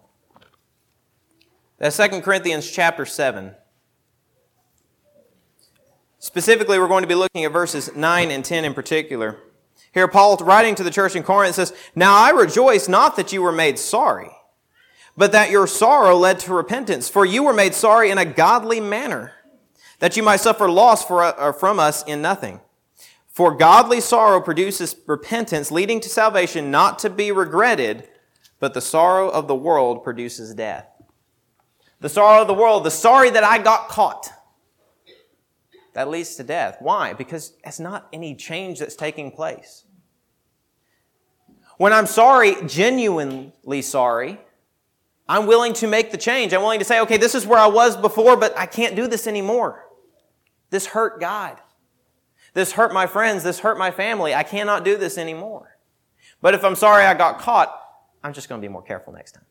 That's 1.77 1.97
2 1.97 2.21
Corinthians 2.21 2.69
chapter 2.69 3.05
7. 3.05 3.55
Specifically, 6.19 6.79
we're 6.79 6.88
going 6.88 7.01
to 7.03 7.07
be 7.07 7.15
looking 7.15 7.43
at 7.45 7.51
verses 7.51 7.95
9 7.95 8.31
and 8.31 8.45
10 8.45 8.63
in 8.63 8.73
particular. 8.73 9.39
Here, 9.91 10.07
Paul, 10.07 10.38
writing 10.38 10.75
to 10.75 10.83
the 10.83 10.91
church 10.91 11.15
in 11.15 11.23
Corinth, 11.23 11.55
says, 11.55 11.73
Now 11.95 12.15
I 12.15 12.29
rejoice 12.29 12.88
not 12.88 13.15
that 13.17 13.33
you 13.33 13.41
were 13.41 13.51
made 13.51 13.77
sorry, 13.77 14.31
but 15.18 15.32
that 15.32 15.51
your 15.51 15.68
sorrow 15.68 16.15
led 16.15 16.39
to 16.39 16.53
repentance. 16.53 17.10
For 17.10 17.25
you 17.25 17.44
were 17.44 17.53
made 17.53 17.74
sorry 17.74 18.12
in 18.12 18.18
a 18.18 18.25
godly 18.25 18.80
manner, 18.80 19.34
that 20.00 20.18
you 20.18 20.24
might 20.24 20.39
suffer 20.39 20.70
loss 20.70 21.06
for, 21.06 21.22
uh, 21.22 21.51
from 21.51 21.80
us 21.80 22.03
in 22.03 22.22
nothing. 22.22 22.62
For 23.27 23.56
godly 23.56 24.01
sorrow 24.01 24.41
produces 24.41 24.96
repentance, 25.08 25.72
leading 25.72 26.00
to 26.01 26.10
salvation, 26.10 26.70
not 26.70 27.00
to 27.00 27.10
be 27.10 27.32
regretted, 27.32 28.08
but 28.60 28.74
the 28.74 28.82
sorrow 28.82 29.30
of 29.30 29.48
the 29.48 29.56
world 29.56 30.03
produces 30.03 30.53
death. 30.53 30.88
The 32.01 32.10
sorrow 32.10 32.41
of 32.41 32.48
the 32.48 32.53
world, 32.53 32.84
the 32.84 32.91
sorry 32.91 33.30
that 33.30 33.44
I 33.44 33.58
got 33.58 33.88
caught, 33.88 34.30
that 35.94 36.10
leads 36.10 36.36
to 36.36 36.44
death. 36.44 36.77
Why? 36.80 37.13
Because 37.13 37.53
it's 37.63 37.80
not 37.80 38.08
any 38.12 38.36
change 38.36 38.80
that's 38.80 38.96
taking 38.96 39.32
place. 39.32 39.86
When 41.77 41.94
I'm 41.94 42.08
sorry, 42.08 42.56
genuinely 42.68 43.82
sorry, 43.82 44.39
I'm 45.31 45.47
willing 45.47 45.71
to 45.75 45.88
make 45.88 46.11
the 46.11 46.17
change. 46.17 46.53
I'm 46.53 46.61
willing 46.61 46.79
to 46.79 46.85
say, 46.85 47.00
okay, 47.00 47.15
this 47.15 47.35
is 47.35 47.47
where 47.47 47.57
I 47.57 47.67
was 47.67 47.95
before, 47.95 48.35
but 48.35 48.53
I 48.57 48.65
can't 48.65 48.97
do 48.97 49.07
this 49.07 49.27
anymore. 49.27 49.88
This 50.71 50.88
hurt 50.88 51.21
God. 51.21 51.57
This 52.53 52.73
hurt 52.73 52.91
my 52.91 53.07
friends. 53.07 53.41
This 53.41 53.59
hurt 53.59 53.77
my 53.77 53.91
family. 53.91 54.35
I 54.35 54.43
cannot 54.43 54.83
do 54.83 54.97
this 54.97 55.17
anymore. 55.17 55.77
But 56.41 56.53
if 56.53 56.65
I'm 56.65 56.75
sorry 56.75 57.05
I 57.05 57.13
got 57.13 57.39
caught, 57.39 57.73
I'm 58.21 58.33
just 58.33 58.50
going 58.50 58.61
to 58.61 58.67
be 58.67 58.69
more 58.69 58.81
careful 58.81 59.13
next 59.13 59.31
time. 59.31 59.45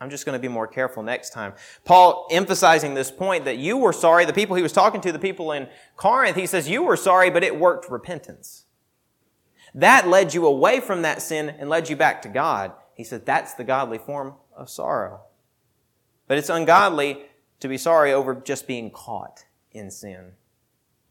I'm 0.00 0.10
just 0.10 0.26
going 0.26 0.38
to 0.38 0.40
be 0.40 0.46
more 0.46 0.68
careful 0.68 1.02
next 1.02 1.30
time. 1.30 1.52
Paul 1.84 2.28
emphasizing 2.30 2.94
this 2.94 3.10
point 3.10 3.46
that 3.46 3.58
you 3.58 3.76
were 3.78 3.92
sorry, 3.92 4.24
the 4.26 4.32
people 4.32 4.54
he 4.54 4.62
was 4.62 4.72
talking 4.72 5.00
to, 5.00 5.10
the 5.10 5.18
people 5.18 5.50
in 5.50 5.66
Corinth, 5.96 6.36
he 6.36 6.46
says, 6.46 6.70
You 6.70 6.84
were 6.84 6.96
sorry, 6.96 7.30
but 7.30 7.42
it 7.42 7.58
worked 7.58 7.90
repentance. 7.90 8.66
That 9.74 10.06
led 10.06 10.34
you 10.34 10.46
away 10.46 10.78
from 10.78 11.02
that 11.02 11.20
sin 11.20 11.48
and 11.48 11.68
led 11.68 11.88
you 11.88 11.96
back 11.96 12.22
to 12.22 12.28
God. 12.28 12.74
He 12.94 13.04
said, 13.04 13.26
That's 13.26 13.54
the 13.54 13.64
godly 13.64 13.98
form 13.98 14.34
of 14.56 14.68
sorrow. 14.68 15.20
But 16.26 16.38
it's 16.38 16.50
ungodly 16.50 17.22
to 17.60 17.68
be 17.68 17.78
sorry 17.78 18.12
over 18.12 18.34
just 18.34 18.66
being 18.66 18.90
caught 18.90 19.44
in 19.72 19.90
sin. 19.90 20.32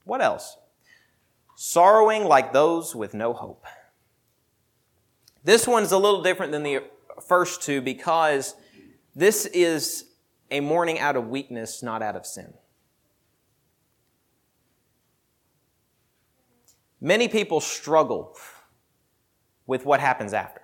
What 0.03 0.21
else? 0.21 0.57
Sorrowing 1.55 2.25
like 2.25 2.53
those 2.53 2.95
with 2.95 3.13
no 3.13 3.33
hope. 3.33 3.65
This 5.43 5.67
one's 5.67 5.91
a 5.91 5.97
little 5.97 6.21
different 6.21 6.51
than 6.51 6.63
the 6.63 6.83
first 7.27 7.61
two 7.61 7.81
because 7.81 8.55
this 9.15 9.45
is 9.47 10.05
a 10.49 10.59
mourning 10.59 10.99
out 10.99 11.15
of 11.15 11.27
weakness, 11.27 11.81
not 11.81 12.01
out 12.01 12.15
of 12.15 12.25
sin. 12.25 12.53
Many 16.99 17.27
people 17.27 17.59
struggle 17.59 18.37
with 19.65 19.85
what 19.85 19.99
happens 19.99 20.33
after. 20.33 20.60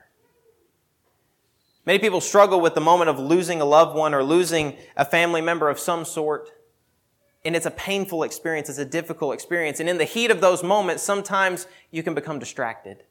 Many 1.87 1.99
people 1.99 2.19
struggle 2.19 2.59
with 2.59 2.75
the 2.75 2.81
moment 2.81 3.09
of 3.09 3.17
losing 3.17 3.61
a 3.61 3.65
loved 3.65 3.95
one 3.95 4.13
or 4.13 4.21
losing 4.21 4.75
a 4.97 5.05
family 5.05 5.39
member 5.39 5.69
of 5.69 5.79
some 5.79 6.03
sort. 6.03 6.49
And 7.45 7.55
it's 7.55 7.65
a 7.65 7.71
painful 7.71 8.23
experience, 8.23 8.67
it's 8.67 8.77
a 8.77 8.83
difficult 8.83 9.33
experience. 9.33 9.79
And 9.79 9.87
in 9.87 9.97
the 9.97 10.03
heat 10.03 10.29
of 10.29 10.41
those 10.41 10.63
moments, 10.63 11.01
sometimes 11.01 11.65
you 11.89 12.03
can 12.03 12.13
become 12.13 12.39
distracted. 12.39 13.05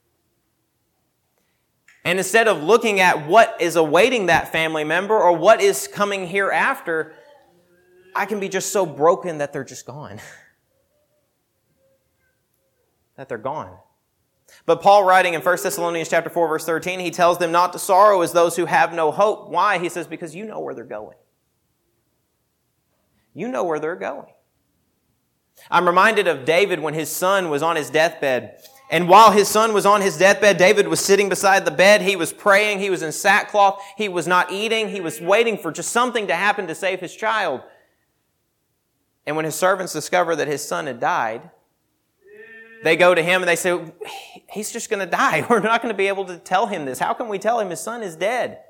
And 2.05 2.19
instead 2.19 2.49
of 2.49 2.63
looking 2.63 3.01
at 3.01 3.27
what 3.27 3.57
is 3.61 3.77
awaiting 3.77 4.27
that 4.27 4.53
family 4.53 4.85
member 4.85 5.19
or 5.19 5.35
what 5.35 5.63
is 5.63 5.89
coming 5.89 6.27
hereafter, 6.27 7.15
I 8.15 8.27
can 8.27 8.41
be 8.41 8.51
just 8.51 8.75
so 8.75 8.85
broken 8.85 9.39
that 9.39 9.55
they're 9.55 9.65
just 9.65 9.87
gone. 9.87 10.21
that 13.17 13.31
they're 13.31 13.39
gone. 13.39 13.75
But 14.65 14.83
Paul 14.83 15.05
writing 15.05 15.35
in 15.35 15.43
1 15.43 15.59
Thessalonians 15.63 16.09
chapter 16.09 16.31
4 16.31 16.49
verse 16.49 16.65
13, 16.65 17.01
he 17.01 17.11
tells 17.11 17.39
them 17.39 17.53
not 17.53 17.73
to 17.73 17.79
sorrow 17.79 18.23
as 18.23 18.33
those 18.33 18.57
who 18.57 18.67
have 18.67 18.95
no 18.95 19.11
hope. 19.11 19.51
Why? 19.51 19.79
He 19.79 19.89
says 19.89 20.07
because 20.07 20.35
you 20.35 20.45
know 20.45 20.61
where 20.61 20.75
they're 20.75 20.85
going. 20.85 21.17
You 23.35 23.49
know 23.49 23.65
where 23.65 23.79
they're 23.79 23.97
going. 23.97 24.33
I'm 25.71 25.87
reminded 25.87 26.27
of 26.27 26.45
David 26.45 26.81
when 26.81 26.95
his 26.95 27.11
son 27.11 27.51
was 27.51 27.63
on 27.63 27.77
his 27.77 27.91
deathbed 27.91 28.59
and 28.89 29.09
while 29.09 29.33
his 29.33 29.49
son 29.49 29.73
was 29.73 29.85
on 29.85 30.01
his 30.01 30.17
deathbed, 30.17 30.59
David 30.59 30.87
was 30.87 31.01
sitting 31.01 31.29
beside 31.29 31.65
the 31.65 31.73
bed. 31.73 32.03
He 32.03 32.15
was 32.15 32.33
praying. 32.33 32.79
He 32.79 32.91
was 32.91 33.03
in 33.03 33.11
sackcloth. 33.11 33.83
He 33.97 34.09
was 34.09 34.29
not 34.29 34.53
eating. 34.53 34.89
He 34.89 35.01
was 35.01 35.21
waiting 35.21 35.59
for 35.59 35.73
just 35.73 35.91
something 35.91 36.29
to 36.29 36.37
happen 36.37 36.69
to 36.69 36.75
save 36.75 37.01
his 37.01 37.15
child. 37.15 37.63
And 39.27 39.35
when 39.35 39.45
his 39.45 39.57
servants 39.57 39.93
discover 39.93 40.37
that 40.37 40.47
his 40.47 40.63
son 40.63 40.87
had 40.87 41.01
died, 41.01 41.51
they 42.85 42.95
go 42.95 43.13
to 43.13 43.23
him 43.23 43.43
and 43.43 43.49
they 43.49 43.57
say, 43.57 43.77
He's 44.51 44.73
just 44.73 44.91
going 44.91 45.01
to 45.01 45.11
die. 45.11 45.47
We're 45.51 45.61
not 45.61 45.83
going 45.83 45.93
to 45.93 45.97
be 45.97 46.09
able 46.09 46.27
to 46.27 46.39
tell 46.39 46.67
him 46.67 46.85
this. 46.85 46.99
How 46.99 47.15
can 47.15 47.29
we 47.29 47.39
tell 47.39 47.61
him 47.61 47.71
his 47.71 47.81
son 47.81 48.03
is 48.03 48.17
dead? 48.17 48.61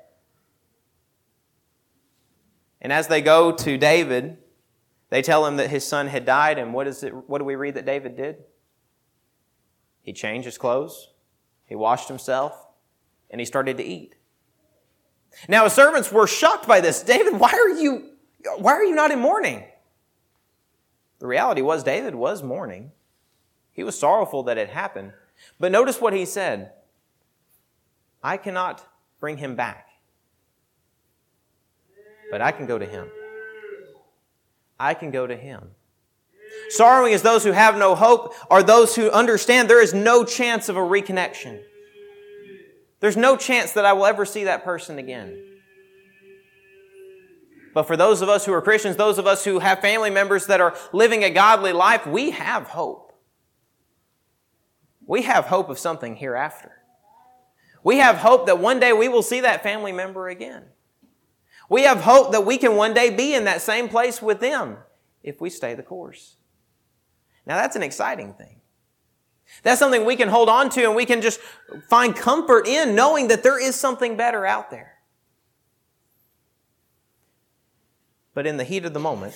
And 2.81 2.93
as 2.93 3.07
they 3.07 3.21
go 3.21 3.51
to 3.51 3.77
David, 3.77 4.37
they 5.09 5.21
tell 5.21 5.45
him 5.45 5.57
that 5.57 5.69
his 5.69 5.85
son 5.85 6.07
had 6.07 6.25
died. 6.25 6.57
And 6.57 6.73
what, 6.73 6.87
is 6.87 7.03
it, 7.03 7.13
what 7.29 7.39
do 7.39 7.45
we 7.45 7.55
read 7.55 7.75
that 7.75 7.85
David 7.85 8.15
did? 8.15 8.37
He 10.01 10.13
changed 10.13 10.45
his 10.45 10.57
clothes, 10.57 11.11
he 11.65 11.75
washed 11.75 12.07
himself, 12.07 12.67
and 13.29 13.41
he 13.41 13.45
started 13.45 13.75
to 13.77 13.83
eat. 13.83 14.15
Now 15.49 15.65
his 15.65 15.73
servants 15.73 16.11
were 16.11 16.27
shocked 16.27 16.67
by 16.67 16.79
this. 16.79 17.03
David, 17.03 17.37
why 17.39 17.49
are 17.49 17.77
you 17.77 18.11
why 18.57 18.71
are 18.71 18.83
you 18.83 18.95
not 18.95 19.11
in 19.11 19.19
mourning? 19.19 19.65
The 21.19 21.27
reality 21.27 21.61
was 21.61 21.83
David 21.83 22.15
was 22.15 22.43
mourning. 22.43 22.91
He 23.73 23.83
was 23.83 23.99
sorrowful 23.99 24.43
that 24.43 24.57
it 24.57 24.69
happened. 24.69 25.11
But 25.59 25.71
notice 25.71 25.99
what 26.01 26.13
he 26.13 26.25
said. 26.25 26.71
I 28.23 28.37
cannot 28.37 28.85
bring 29.19 29.37
him 29.37 29.55
back. 29.55 29.87
But 32.31 32.41
I 32.41 32.51
can 32.51 32.65
go 32.65 32.77
to 32.77 32.85
him. 32.85 33.09
I 34.79 34.93
can 34.93 35.11
go 35.11 35.25
to 35.25 35.35
him. 35.35 35.71
Sorrowing 36.69 37.13
is 37.13 37.21
those 37.21 37.43
who 37.43 37.51
have 37.51 37.77
no 37.77 37.95
hope, 37.95 38.33
are 38.49 38.63
those 38.63 38.95
who 38.95 39.09
understand 39.11 39.69
there 39.69 39.81
is 39.81 39.93
no 39.93 40.23
chance 40.23 40.69
of 40.69 40.75
a 40.75 40.81
reconnection. 40.81 41.61
There's 42.99 43.17
no 43.17 43.37
chance 43.37 43.73
that 43.73 43.85
I 43.85 43.93
will 43.93 44.05
ever 44.05 44.25
see 44.25 44.45
that 44.45 44.63
person 44.63 44.97
again. 44.97 45.43
But 47.73 47.83
for 47.83 47.95
those 47.95 48.21
of 48.21 48.29
us 48.29 48.45
who 48.45 48.53
are 48.53 48.61
Christians, 48.61 48.95
those 48.95 49.19
of 49.19 49.27
us 49.27 49.45
who 49.45 49.59
have 49.59 49.79
family 49.81 50.09
members 50.09 50.47
that 50.47 50.59
are 50.59 50.75
living 50.91 51.23
a 51.23 51.29
godly 51.29 51.73
life, 51.73 52.07
we 52.07 52.31
have 52.31 52.63
hope. 52.63 53.06
We 55.07 55.23
have 55.23 55.45
hope 55.45 55.69
of 55.69 55.79
something 55.79 56.17
hereafter. 56.17 56.73
We 57.83 57.97
have 57.97 58.17
hope 58.17 58.45
that 58.47 58.59
one 58.59 58.79
day 58.79 58.91
we 58.91 59.07
will 59.07 59.23
see 59.23 59.39
that 59.39 59.63
family 59.63 59.93
member 59.93 60.27
again. 60.27 60.65
We 61.69 61.83
have 61.83 62.01
hope 62.01 62.33
that 62.33 62.45
we 62.45 62.57
can 62.57 62.75
one 62.75 62.93
day 62.93 63.09
be 63.09 63.33
in 63.33 63.45
that 63.45 63.61
same 63.61 63.87
place 63.87 64.21
with 64.21 64.41
them 64.41 64.77
if 65.23 65.39
we 65.39 65.49
stay 65.49 65.73
the 65.73 65.83
course. 65.83 66.35
Now 67.45 67.55
that's 67.55 67.77
an 67.77 67.83
exciting 67.83 68.33
thing. 68.33 68.59
That's 69.63 69.79
something 69.79 70.05
we 70.05 70.17
can 70.17 70.27
hold 70.27 70.49
on 70.49 70.69
to 70.71 70.83
and 70.83 70.95
we 70.95 71.05
can 71.05 71.21
just 71.21 71.39
find 71.89 72.13
comfort 72.13 72.67
in 72.67 72.93
knowing 72.93 73.29
that 73.29 73.43
there 73.43 73.59
is 73.59 73.75
something 73.75 74.17
better 74.17 74.45
out 74.45 74.69
there. 74.69 74.95
But 78.33 78.45
in 78.45 78.57
the 78.57 78.65
heat 78.65 78.83
of 78.83 78.93
the 78.93 78.99
moment, 78.99 79.35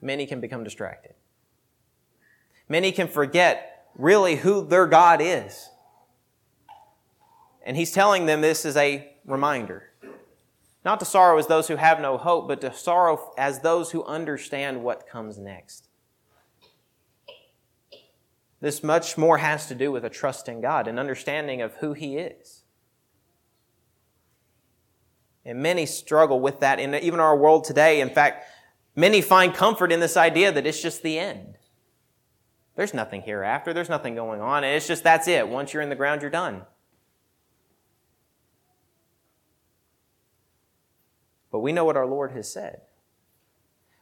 many 0.00 0.26
can 0.26 0.40
become 0.40 0.62
distracted. 0.62 1.14
Many 2.68 2.92
can 2.92 3.08
forget 3.08 3.71
really 3.96 4.36
who 4.36 4.64
their 4.66 4.86
God 4.86 5.20
is. 5.20 5.68
And 7.64 7.76
he's 7.76 7.92
telling 7.92 8.26
them 8.26 8.40
this 8.40 8.64
is 8.64 8.76
a 8.76 9.12
reminder. 9.24 9.90
Not 10.84 10.98
to 11.00 11.06
sorrow 11.06 11.38
as 11.38 11.46
those 11.46 11.68
who 11.68 11.76
have 11.76 12.00
no 12.00 12.16
hope, 12.16 12.48
but 12.48 12.60
to 12.62 12.72
sorrow 12.72 13.32
as 13.38 13.60
those 13.60 13.92
who 13.92 14.04
understand 14.04 14.82
what 14.82 15.06
comes 15.06 15.38
next. 15.38 15.88
This 18.60 18.82
much 18.82 19.18
more 19.18 19.38
has 19.38 19.66
to 19.66 19.74
do 19.74 19.90
with 19.90 20.04
a 20.04 20.10
trust 20.10 20.48
in 20.48 20.60
God, 20.60 20.88
an 20.88 20.98
understanding 20.98 21.62
of 21.62 21.74
who 21.76 21.92
He 21.92 22.16
is. 22.16 22.62
And 25.44 25.60
many 25.60 25.86
struggle 25.86 26.40
with 26.40 26.60
that 26.60 26.78
in 26.78 26.94
even 26.94 27.18
our 27.18 27.36
world 27.36 27.64
today. 27.64 28.00
In 28.00 28.10
fact, 28.10 28.46
many 28.94 29.20
find 29.20 29.52
comfort 29.52 29.90
in 29.90 29.98
this 29.98 30.16
idea 30.16 30.52
that 30.52 30.66
it's 30.66 30.80
just 30.80 31.02
the 31.02 31.18
end. 31.18 31.51
There's 32.74 32.94
nothing 32.94 33.22
hereafter. 33.22 33.72
There's 33.72 33.88
nothing 33.88 34.14
going 34.14 34.40
on. 34.40 34.64
And 34.64 34.74
it's 34.74 34.86
just 34.86 35.04
that's 35.04 35.28
it. 35.28 35.48
Once 35.48 35.72
you're 35.72 35.82
in 35.82 35.90
the 35.90 35.94
ground, 35.94 36.22
you're 36.22 36.30
done. 36.30 36.62
But 41.50 41.60
we 41.60 41.72
know 41.72 41.84
what 41.84 41.98
our 41.98 42.06
Lord 42.06 42.32
has 42.32 42.50
said. 42.50 42.80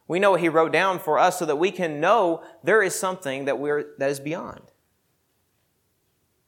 We 0.07 0.19
know 0.19 0.31
what 0.31 0.39
He 0.39 0.49
wrote 0.49 0.71
down 0.71 0.99
for 0.99 1.19
us 1.19 1.37
so 1.37 1.45
that 1.45 1.57
we 1.57 1.71
can 1.71 1.99
know 1.99 2.43
there 2.63 2.81
is 2.81 2.95
something 2.95 3.45
that, 3.45 3.59
we're, 3.59 3.93
that 3.97 4.09
is 4.09 4.19
beyond. 4.19 4.61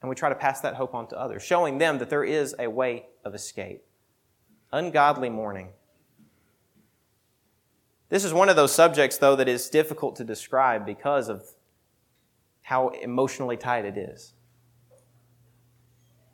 And 0.02 0.10
we 0.10 0.16
try 0.16 0.30
to 0.30 0.36
pass 0.36 0.62
that 0.62 0.76
hope 0.76 0.94
on 0.94 1.08
to 1.10 1.20
others, 1.20 1.44
showing 1.44 1.78
them 1.78 1.98
that 2.00 2.10
there 2.10 2.24
is 2.24 2.56
a 2.58 2.70
way 2.70 3.06
of 3.24 3.36
escape. 3.36 3.84
Ungodly 4.72 5.30
mourning. 5.30 5.70
This 8.10 8.26
is 8.26 8.34
one 8.34 8.50
of 8.50 8.56
those 8.56 8.74
subjects, 8.74 9.18
though, 9.18 9.36
that 9.36 9.48
is 9.48 9.70
difficult 9.70 10.16
to 10.18 10.24
describe 10.24 10.86
because 10.86 11.30
of 11.30 11.53
how 12.64 12.90
emotionally 12.90 13.58
tied 13.58 13.86
it 13.86 13.98
is. 13.98 14.34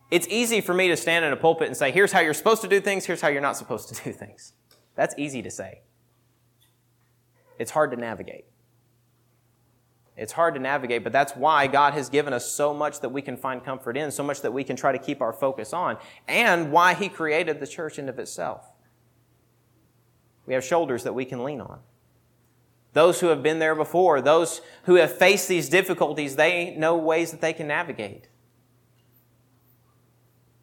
It's 0.10 0.28
easy 0.28 0.62
for 0.62 0.74
me 0.74 0.88
to 0.88 0.98
stand 0.98 1.26
in 1.26 1.34
a 1.34 1.36
pulpit 1.36 1.68
and 1.68 1.78
say, 1.78 1.92
here's 1.92 2.12
how 2.12 2.20
you're 2.20 2.34
supposed 2.34 2.62
to 2.62 2.68
do 2.68 2.80
things, 2.80 3.06
here's 3.06 3.22
how 3.22 3.28
you're 3.28 3.42
not 3.42 3.58
supposed 3.58 3.94
to 3.94 4.04
do 4.04 4.12
things. 4.12 4.54
That's 4.96 5.14
easy 5.18 5.42
to 5.44 5.52
say. 5.52 5.82
It's 7.60 7.72
hard 7.72 7.92
to 7.92 7.98
navigate. 7.98 8.46
It's 10.18 10.34
hard 10.34 10.56
to 10.56 10.60
navigate, 10.60 11.04
but 11.04 11.14
that's 11.14 11.34
why 11.34 11.68
God 11.68 11.94
has 11.94 12.10
given 12.10 12.34
us 12.34 12.52
so 12.52 12.74
much 12.74 13.00
that 13.02 13.10
we 13.10 13.22
can 13.22 13.38
find 13.38 13.64
comfort 13.64 13.96
in, 13.96 14.12
so 14.12 14.24
much 14.24 14.42
that 14.42 14.52
we 14.52 14.64
can 14.64 14.76
try 14.76 14.92
to 14.92 14.98
keep 14.98 15.22
our 15.22 15.32
focus 15.32 15.74
on, 15.74 15.98
and 16.28 16.72
why 16.72 16.94
He 16.94 17.08
created 17.08 17.60
the 17.60 17.68
church 17.68 17.98
in 18.00 18.10
of 18.10 18.20
itself. 18.20 18.66
We 20.46 20.54
have 20.56 20.64
shoulders 20.64 21.04
that 21.04 21.14
we 21.14 21.24
can 21.24 21.44
lean 21.44 21.62
on. 21.62 21.80
Those 22.94 23.20
who 23.20 23.28
have 23.28 23.44
been 23.44 23.60
there 23.60 23.76
before, 23.76 24.22
those 24.22 24.62
who 24.84 24.96
have 24.96 25.16
faced 25.16 25.48
these 25.48 25.70
difficulties, 25.70 26.36
they 26.36 26.76
know 26.76 26.98
ways 26.98 27.32
that 27.32 27.42
they 27.42 27.54
can 27.54 27.68
navigate 27.68 28.28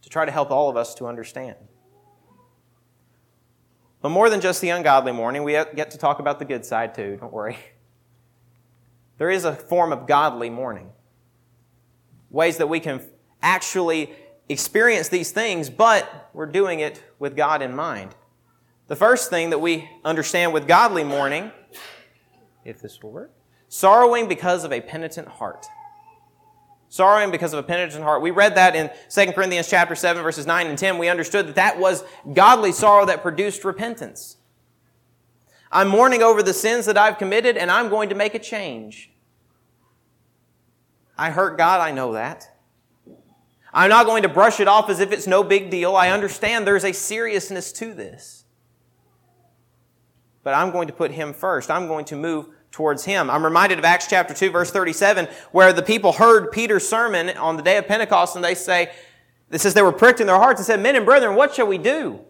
to 0.02 0.08
try 0.08 0.24
to 0.24 0.32
help 0.32 0.50
all 0.50 0.68
of 0.68 0.76
us 0.76 0.94
to 0.94 1.06
understand. 1.06 1.56
But 4.02 4.10
more 4.10 4.30
than 4.30 4.40
just 4.40 4.60
the 4.60 4.70
ungodly 4.70 5.12
mourning, 5.12 5.42
we 5.42 5.52
get 5.52 5.90
to 5.92 5.98
talk 5.98 6.20
about 6.20 6.38
the 6.38 6.44
good 6.44 6.64
side 6.64 6.94
too, 6.94 7.16
don't 7.20 7.32
worry. 7.32 7.58
There 9.18 9.30
is 9.30 9.46
a 9.46 9.54
form 9.54 9.94
of 9.94 10.06
godly 10.06 10.50
mourning. 10.50 10.90
Ways 12.28 12.58
that 12.58 12.66
we 12.66 12.80
can 12.80 13.00
actually 13.40 14.12
experience 14.48 15.08
these 15.08 15.30
things, 15.30 15.70
but 15.70 16.28
we're 16.34 16.44
doing 16.44 16.80
it 16.80 17.02
with 17.18 17.34
God 17.34 17.62
in 17.62 17.74
mind. 17.74 18.14
The 18.88 18.96
first 18.96 19.30
thing 19.30 19.50
that 19.50 19.58
we 19.58 19.88
understand 20.04 20.52
with 20.52 20.68
godly 20.68 21.02
mourning 21.02 21.50
if 22.66 22.80
this 22.80 23.02
will 23.02 23.12
work. 23.12 23.32
Sorrowing 23.68 24.28
because 24.28 24.64
of 24.64 24.72
a 24.72 24.80
penitent 24.80 25.28
heart. 25.28 25.66
Sorrowing 26.88 27.30
because 27.30 27.52
of 27.52 27.58
a 27.58 27.62
penitent 27.62 28.04
heart. 28.04 28.22
We 28.22 28.30
read 28.30 28.54
that 28.54 28.76
in 28.76 28.90
2 29.10 29.32
Corinthians 29.32 29.68
chapter 29.68 29.94
7 29.94 30.22
verses 30.22 30.46
9 30.46 30.66
and 30.66 30.78
10. 30.78 30.98
We 30.98 31.08
understood 31.08 31.48
that 31.48 31.56
that 31.56 31.78
was 31.78 32.04
godly 32.32 32.72
sorrow 32.72 33.06
that 33.06 33.22
produced 33.22 33.64
repentance. 33.64 34.36
I'm 35.70 35.88
mourning 35.88 36.22
over 36.22 36.42
the 36.42 36.54
sins 36.54 36.86
that 36.86 36.96
I've 36.96 37.18
committed 37.18 37.56
and 37.56 37.70
I'm 37.70 37.88
going 37.88 38.08
to 38.10 38.14
make 38.14 38.34
a 38.34 38.38
change. 38.38 39.10
I 41.18 41.30
hurt 41.30 41.58
God, 41.58 41.80
I 41.80 41.90
know 41.92 42.12
that. 42.12 42.52
I'm 43.72 43.90
not 43.90 44.06
going 44.06 44.22
to 44.22 44.28
brush 44.28 44.60
it 44.60 44.68
off 44.68 44.88
as 44.88 45.00
if 45.00 45.12
it's 45.12 45.26
no 45.26 45.42
big 45.42 45.70
deal. 45.70 45.96
I 45.96 46.10
understand 46.10 46.66
there's 46.66 46.84
a 46.84 46.92
seriousness 46.92 47.72
to 47.72 47.92
this. 47.92 48.44
But 50.42 50.54
I'm 50.54 50.70
going 50.70 50.86
to 50.86 50.94
put 50.94 51.10
Him 51.10 51.34
first. 51.34 51.70
I'm 51.70 51.86
going 51.86 52.04
to 52.06 52.16
move 52.16 52.48
towards 52.70 53.04
him. 53.04 53.30
I'm 53.30 53.44
reminded 53.44 53.78
of 53.78 53.84
Acts 53.84 54.06
chapter 54.08 54.34
2 54.34 54.50
verse 54.50 54.70
37 54.70 55.28
where 55.52 55.72
the 55.72 55.82
people 55.82 56.12
heard 56.12 56.52
Peter's 56.52 56.88
sermon 56.88 57.30
on 57.36 57.56
the 57.56 57.62
day 57.62 57.76
of 57.76 57.86
Pentecost 57.86 58.36
and 58.36 58.44
they 58.44 58.54
say, 58.54 58.92
this 59.48 59.62
says 59.62 59.74
they 59.74 59.82
were 59.82 59.92
pricked 59.92 60.20
in 60.20 60.26
their 60.26 60.36
hearts 60.36 60.60
and 60.60 60.66
said, 60.66 60.80
men 60.80 60.96
and 60.96 61.06
brethren, 61.06 61.36
what 61.36 61.54
shall 61.54 61.66
we 61.66 61.78
do? 61.78 62.20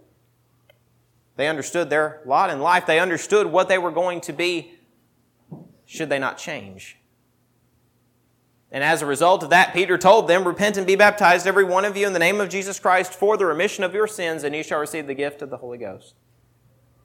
They 1.37 1.49
understood 1.49 1.91
their 1.91 2.23
lot 2.25 2.51
in 2.51 2.61
life. 2.61 2.87
They 2.87 2.99
understood 2.99 3.47
what 3.47 3.69
they 3.69 3.79
were 3.79 3.91
going 3.91 4.21
to 4.23 4.33
be 4.33 4.73
should 5.85 6.09
they 6.09 6.19
not 6.19 6.39
change. 6.39 6.99
And 8.73 8.83
as 8.83 9.01
a 9.01 9.07
result 9.07 9.43
of 9.43 9.51
that, 9.51 9.73
Peter 9.73 9.97
told 9.97 10.29
them, 10.29 10.47
Repent 10.47 10.77
and 10.77 10.87
be 10.87 10.97
baptized, 10.97 11.47
every 11.47 11.65
one 11.65 11.85
of 11.85 11.97
you, 11.97 12.07
in 12.07 12.13
the 12.13 12.19
name 12.19 12.41
of 12.41 12.49
Jesus 12.49 12.81
Christ 12.81 13.13
for 13.13 13.37
the 13.37 13.47
remission 13.47 13.85
of 13.85 13.95
your 13.95 14.07
sins, 14.07 14.43
and 14.43 14.55
you 14.55 14.63
shall 14.63 14.81
receive 14.81 15.07
the 15.07 15.15
gift 15.15 15.41
of 15.41 15.51
the 15.51 15.59
Holy 15.59 15.79
Ghost. 15.79 16.15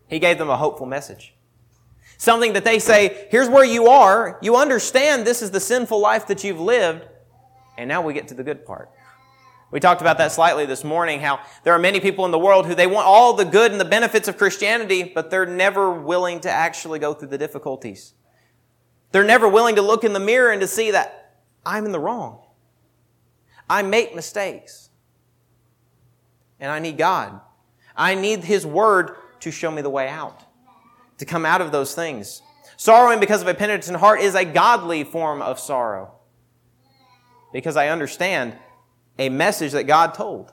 He 0.08 0.18
gave 0.18 0.38
them 0.38 0.50
a 0.50 0.58
hopeful 0.58 0.88
message. 0.88 1.36
Something 2.22 2.54
that 2.54 2.64
they 2.64 2.78
say, 2.78 3.26
here's 3.32 3.50
where 3.50 3.66
you 3.66 3.88
are. 3.88 4.38
You 4.44 4.56
understand 4.56 5.26
this 5.26 5.42
is 5.42 5.50
the 5.50 5.60
sinful 5.60 6.00
life 6.00 6.28
that 6.28 6.44
you've 6.44 6.60
lived. 6.60 7.08
And 7.80 7.88
now 7.88 8.04
we 8.04 8.14
get 8.14 8.28
to 8.28 8.36
the 8.36 8.44
good 8.44 8.64
part. 8.64 8.92
We 9.72 9.80
talked 9.80 10.02
about 10.02 10.20
that 10.20 10.32
slightly 10.32 10.68
this 10.68 10.84
morning, 10.84 11.22
how 11.22 11.40
there 11.64 11.74
are 11.74 11.80
many 11.80 12.00
people 12.00 12.24
in 12.26 12.30
the 12.30 12.38
world 12.38 12.68
who 12.68 12.76
they 12.76 12.86
want 12.86 13.08
all 13.08 13.34
the 13.34 13.44
good 13.44 13.72
and 13.72 13.82
the 13.82 13.86
benefits 13.86 14.28
of 14.28 14.38
Christianity, 14.38 15.02
but 15.02 15.32
they're 15.32 15.48
never 15.48 15.92
willing 15.92 16.40
to 16.42 16.50
actually 16.52 17.00
go 17.00 17.16
through 17.16 17.30
the 17.30 17.40
difficulties. 17.40 18.14
They're 19.12 19.24
never 19.24 19.48
willing 19.48 19.74
to 19.78 19.82
look 19.82 20.04
in 20.04 20.14
the 20.14 20.20
mirror 20.20 20.52
and 20.52 20.62
to 20.62 20.68
see 20.68 20.92
that 20.92 21.40
I'm 21.66 21.86
in 21.86 21.92
the 21.92 22.00
wrong. 22.00 22.44
I 23.68 23.82
make 23.82 24.14
mistakes. 24.14 24.92
And 26.60 26.72
I 26.72 26.78
need 26.78 27.00
God. 27.00 27.42
I 27.96 28.14
need 28.14 28.44
His 28.44 28.64
Word 28.64 29.16
to 29.40 29.50
show 29.50 29.72
me 29.72 29.82
the 29.82 29.90
way 29.90 30.08
out 30.08 30.46
to 31.22 31.26
come 31.26 31.46
out 31.46 31.62
of 31.62 31.72
those 31.72 31.94
things. 31.94 32.42
Sorrowing 32.78 33.20
because 33.20 33.44
of 33.44 33.48
a 33.48 33.54
penitent 33.54 33.98
heart 33.98 34.22
is 34.22 34.34
a 34.34 34.44
godly 34.44 35.04
form 35.04 35.40
of 35.40 35.60
sorrow. 35.60 36.16
Because 37.54 37.78
I 37.78 37.90
understand 37.90 38.56
a 39.20 39.30
message 39.30 39.74
that 39.74 39.84
God 39.84 40.16
told. 40.16 40.52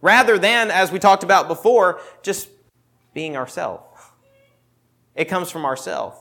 Rather 0.00 0.38
than, 0.38 0.70
as 0.70 0.92
we 0.92 1.00
talked 1.00 1.24
about 1.24 1.48
before, 1.48 2.00
just 2.22 2.48
being 3.14 3.36
ourselves. 3.36 3.84
It 5.16 5.24
comes 5.24 5.50
from 5.50 5.64
ourselves. 5.64 6.16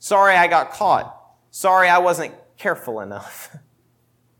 Sorry 0.00 0.34
I 0.34 0.48
got 0.48 0.72
caught. 0.72 1.16
Sorry 1.52 1.88
I 1.88 1.98
wasn't 1.98 2.34
careful 2.58 3.00
enough. 3.00 3.56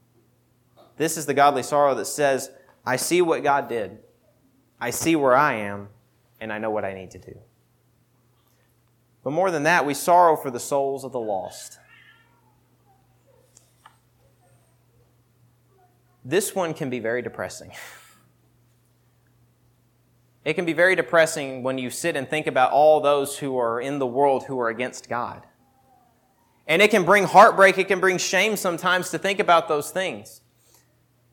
this 0.97 1.17
is 1.17 1.27
the 1.27 1.35
godly 1.35 1.62
sorrow 1.62 1.95
that 1.95 2.07
says, 2.07 2.51
I 2.85 2.97
see 2.97 3.23
what 3.23 3.45
God 3.45 3.69
did. 3.69 3.99
I 4.81 4.91
see 4.91 5.15
where 5.15 5.37
I 5.37 5.55
am, 5.59 5.91
and 6.41 6.53
I 6.53 6.59
know 6.59 6.71
what 6.71 6.85
I 6.85 6.93
need 6.93 7.12
to 7.12 7.19
do. 7.19 7.39
But 9.27 9.33
more 9.33 9.51
than 9.51 9.65
that, 9.65 9.85
we 9.85 9.93
sorrow 9.93 10.37
for 10.37 10.53
the 10.53 10.61
souls 10.61 11.03
of 11.03 11.11
the 11.11 11.19
lost. 11.19 11.81
This 16.25 16.55
one 16.55 16.73
can 16.73 16.91
be 16.91 17.01
very 17.01 17.23
depressing. 17.23 17.73
It 20.45 20.55
can 20.55 20.65
be 20.65 20.75
very 20.75 20.95
depressing 20.95 21.65
when 21.65 21.77
you 21.77 21.91
sit 21.91 22.15
and 22.15 22.31
think 22.31 22.47
about 22.47 22.71
all 22.71 23.01
those 23.01 23.37
who 23.39 23.59
are 23.59 23.81
in 23.81 23.99
the 23.99 24.07
world 24.07 24.45
who 24.45 24.61
are 24.61 24.69
against 24.69 25.09
God. 25.09 25.43
And 26.69 26.81
it 26.81 26.93
can 26.93 27.05
bring 27.05 27.25
heartbreak, 27.25 27.79
it 27.79 27.89
can 27.89 27.99
bring 27.99 28.19
shame 28.19 28.55
sometimes 28.55 29.11
to 29.11 29.19
think 29.19 29.41
about 29.41 29.67
those 29.67 29.91
things. 29.91 30.41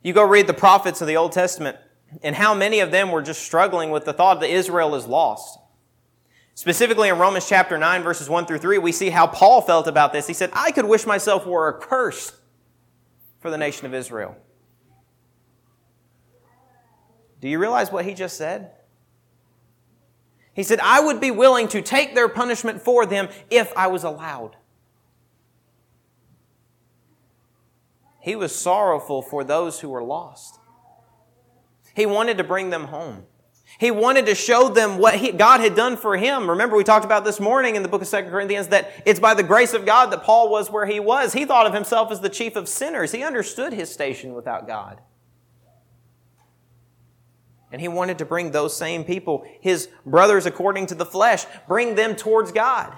You 0.02 0.14
go 0.14 0.24
read 0.24 0.48
the 0.48 0.56
prophets 0.56 1.00
of 1.02 1.08
the 1.08 1.18
Old 1.18 1.32
Testament, 1.32 1.78
and 2.24 2.36
how 2.36 2.56
many 2.56 2.80
of 2.80 2.90
them 2.90 3.12
were 3.12 3.22
just 3.22 3.44
struggling 3.44 3.92
with 3.92 4.06
the 4.06 4.14
thought 4.14 4.40
that 4.40 4.50
Israel 4.50 4.96
is 4.96 5.06
lost. 5.06 5.60
Specifically 6.56 7.10
in 7.10 7.18
Romans 7.18 7.48
chapter 7.48 7.78
9, 7.78 8.04
verses 8.04 8.30
1 8.30 8.46
through 8.46 8.60
3, 8.60 8.78
we 8.78 8.92
see 8.92 9.10
how 9.10 9.26
Paul 9.26 9.62
felt 9.62 9.88
about 9.88 10.14
this. 10.14 10.28
He 10.28 10.34
said, 10.34 10.52
I 10.54 10.72
could 10.72 10.86
wish 10.86 11.06
myself 11.06 11.46
were 11.46 11.68
a 11.68 11.74
curse 11.74 12.32
for 13.40 13.50
the 13.50 13.58
nation 13.58 13.86
of 13.86 13.94
Israel. 13.94 14.38
Do 17.42 17.50
you 17.50 17.60
realize 17.60 17.92
what 17.92 18.06
he 18.06 18.14
just 18.14 18.38
said? 18.38 18.72
He 20.54 20.64
said, 20.64 20.80
I 20.80 21.02
would 21.02 21.20
be 21.20 21.32
willing 21.32 21.68
to 21.70 21.82
take 21.82 22.14
their 22.14 22.30
punishment 22.30 22.82
for 22.82 23.06
them 23.06 23.28
if 23.50 23.76
I 23.76 23.88
was 23.88 24.04
allowed. 24.04 24.56
He 28.20 28.36
was 28.36 28.56
sorrowful 28.56 29.22
for 29.22 29.44
those 29.44 29.82
who 29.82 29.90
were 29.90 30.04
lost. 30.04 30.60
He 31.96 32.06
wanted 32.06 32.38
to 32.38 32.44
bring 32.44 32.70
them 32.70 32.86
home. 32.86 33.26
He 33.80 33.92
wanted 33.92 34.28
to 34.28 34.36
show 34.36 34.70
them 34.70 34.98
what 34.98 35.16
he, 35.16 35.32
God 35.32 35.60
had 35.60 35.76
done 35.76 35.98
for 35.98 36.16
him. 36.16 36.50
Remember, 36.50 36.76
we 36.76 36.84
talked 36.84 37.06
about 37.06 37.26
this 37.26 37.40
morning 37.40 37.76
in 37.76 37.82
the 37.82 37.90
book 37.90 38.02
of 38.02 38.10
2 38.10 38.24
Corinthians 38.24 38.68
that 38.68 38.92
it's 39.06 39.20
by 39.20 39.34
the 39.34 39.44
grace 39.44 39.74
of 39.74 39.86
God 39.86 40.12
that 40.12 40.24
Paul 40.24 40.50
was 40.50 40.70
where 40.70 40.86
he 40.86 41.00
was. 41.00 41.34
He 41.34 41.46
thought 41.46 41.66
of 41.66 41.74
himself 41.74 42.12
as 42.12 42.22
the 42.22 42.30
chief 42.30 42.56
of 42.56 42.70
sinners. 42.70 43.12
He 43.12 43.24
understood 43.24 43.74
his 43.74 43.92
station 43.92 44.34
without 44.34 44.68
God. 44.68 45.02
And 47.72 47.82
he 47.82 47.88
wanted 47.88 48.20
to 48.20 48.26
bring 48.26 48.52
those 48.52 48.78
same 48.78 49.04
people, 49.04 49.44
his 49.60 49.90
brothers 50.06 50.46
according 50.46 50.86
to 50.88 50.96
the 50.96 51.06
flesh, 51.06 51.46
bring 51.68 51.96
them 51.96 52.16
towards 52.16 52.52
God. 52.52 52.94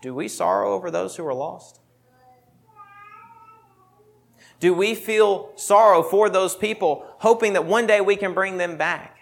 Do 0.00 0.14
we 0.14 0.28
sorrow 0.28 0.72
over 0.72 0.90
those 0.90 1.16
who 1.16 1.26
are 1.26 1.34
lost? 1.34 1.80
Do 4.60 4.74
we 4.74 4.94
feel 4.94 5.52
sorrow 5.56 6.02
for 6.02 6.28
those 6.28 6.56
people, 6.56 7.06
hoping 7.18 7.52
that 7.52 7.64
one 7.64 7.86
day 7.86 8.00
we 8.00 8.16
can 8.16 8.34
bring 8.34 8.58
them 8.58 8.76
back? 8.76 9.16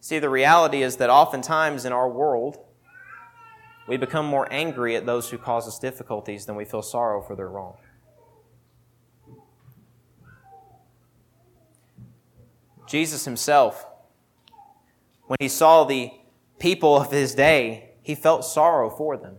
See, 0.00 0.18
the 0.18 0.28
reality 0.28 0.82
is 0.82 0.96
that 0.96 1.10
oftentimes 1.10 1.84
in 1.84 1.92
our 1.92 2.08
world, 2.08 2.58
we 3.86 3.96
become 3.96 4.26
more 4.26 4.46
angry 4.50 4.96
at 4.96 5.06
those 5.06 5.30
who 5.30 5.38
cause 5.38 5.66
us 5.66 5.78
difficulties 5.78 6.46
than 6.46 6.56
we 6.56 6.64
feel 6.64 6.82
sorrow 6.82 7.22
for 7.22 7.34
their 7.34 7.48
wrong. 7.48 7.76
Jesus 12.86 13.24
himself, 13.24 13.86
when 15.26 15.36
he 15.38 15.48
saw 15.48 15.84
the 15.84 16.10
people 16.58 16.96
of 16.96 17.12
his 17.12 17.34
day, 17.34 17.90
he 18.02 18.14
felt 18.14 18.44
sorrow 18.44 18.90
for 18.90 19.16
them. 19.16 19.36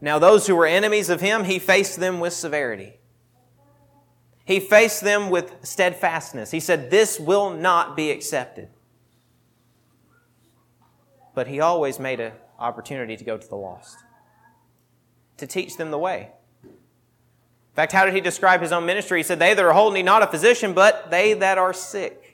Now, 0.00 0.18
those 0.18 0.46
who 0.46 0.54
were 0.54 0.66
enemies 0.66 1.10
of 1.10 1.20
him, 1.20 1.44
he 1.44 1.58
faced 1.58 1.98
them 1.98 2.20
with 2.20 2.32
severity. 2.32 2.98
He 4.44 4.60
faced 4.60 5.02
them 5.02 5.28
with 5.28 5.56
steadfastness. 5.62 6.50
He 6.50 6.60
said, 6.60 6.90
This 6.90 7.18
will 7.18 7.50
not 7.50 7.96
be 7.96 8.10
accepted. 8.10 8.68
But 11.34 11.48
he 11.48 11.60
always 11.60 11.98
made 11.98 12.20
an 12.20 12.32
opportunity 12.58 13.16
to 13.16 13.24
go 13.24 13.36
to 13.36 13.48
the 13.48 13.56
lost, 13.56 13.98
to 15.36 15.46
teach 15.46 15.76
them 15.76 15.90
the 15.90 15.98
way. 15.98 16.30
In 16.64 16.70
fact, 17.74 17.92
how 17.92 18.04
did 18.04 18.14
he 18.14 18.20
describe 18.20 18.60
his 18.60 18.72
own 18.72 18.86
ministry? 18.86 19.18
He 19.18 19.22
said, 19.22 19.38
They 19.38 19.54
that 19.54 19.64
are 19.64 19.72
whole 19.72 19.90
need 19.90 20.04
not 20.04 20.22
a 20.22 20.26
physician, 20.26 20.72
but 20.72 21.10
they 21.10 21.34
that 21.34 21.58
are 21.58 21.72
sick. 21.72 22.27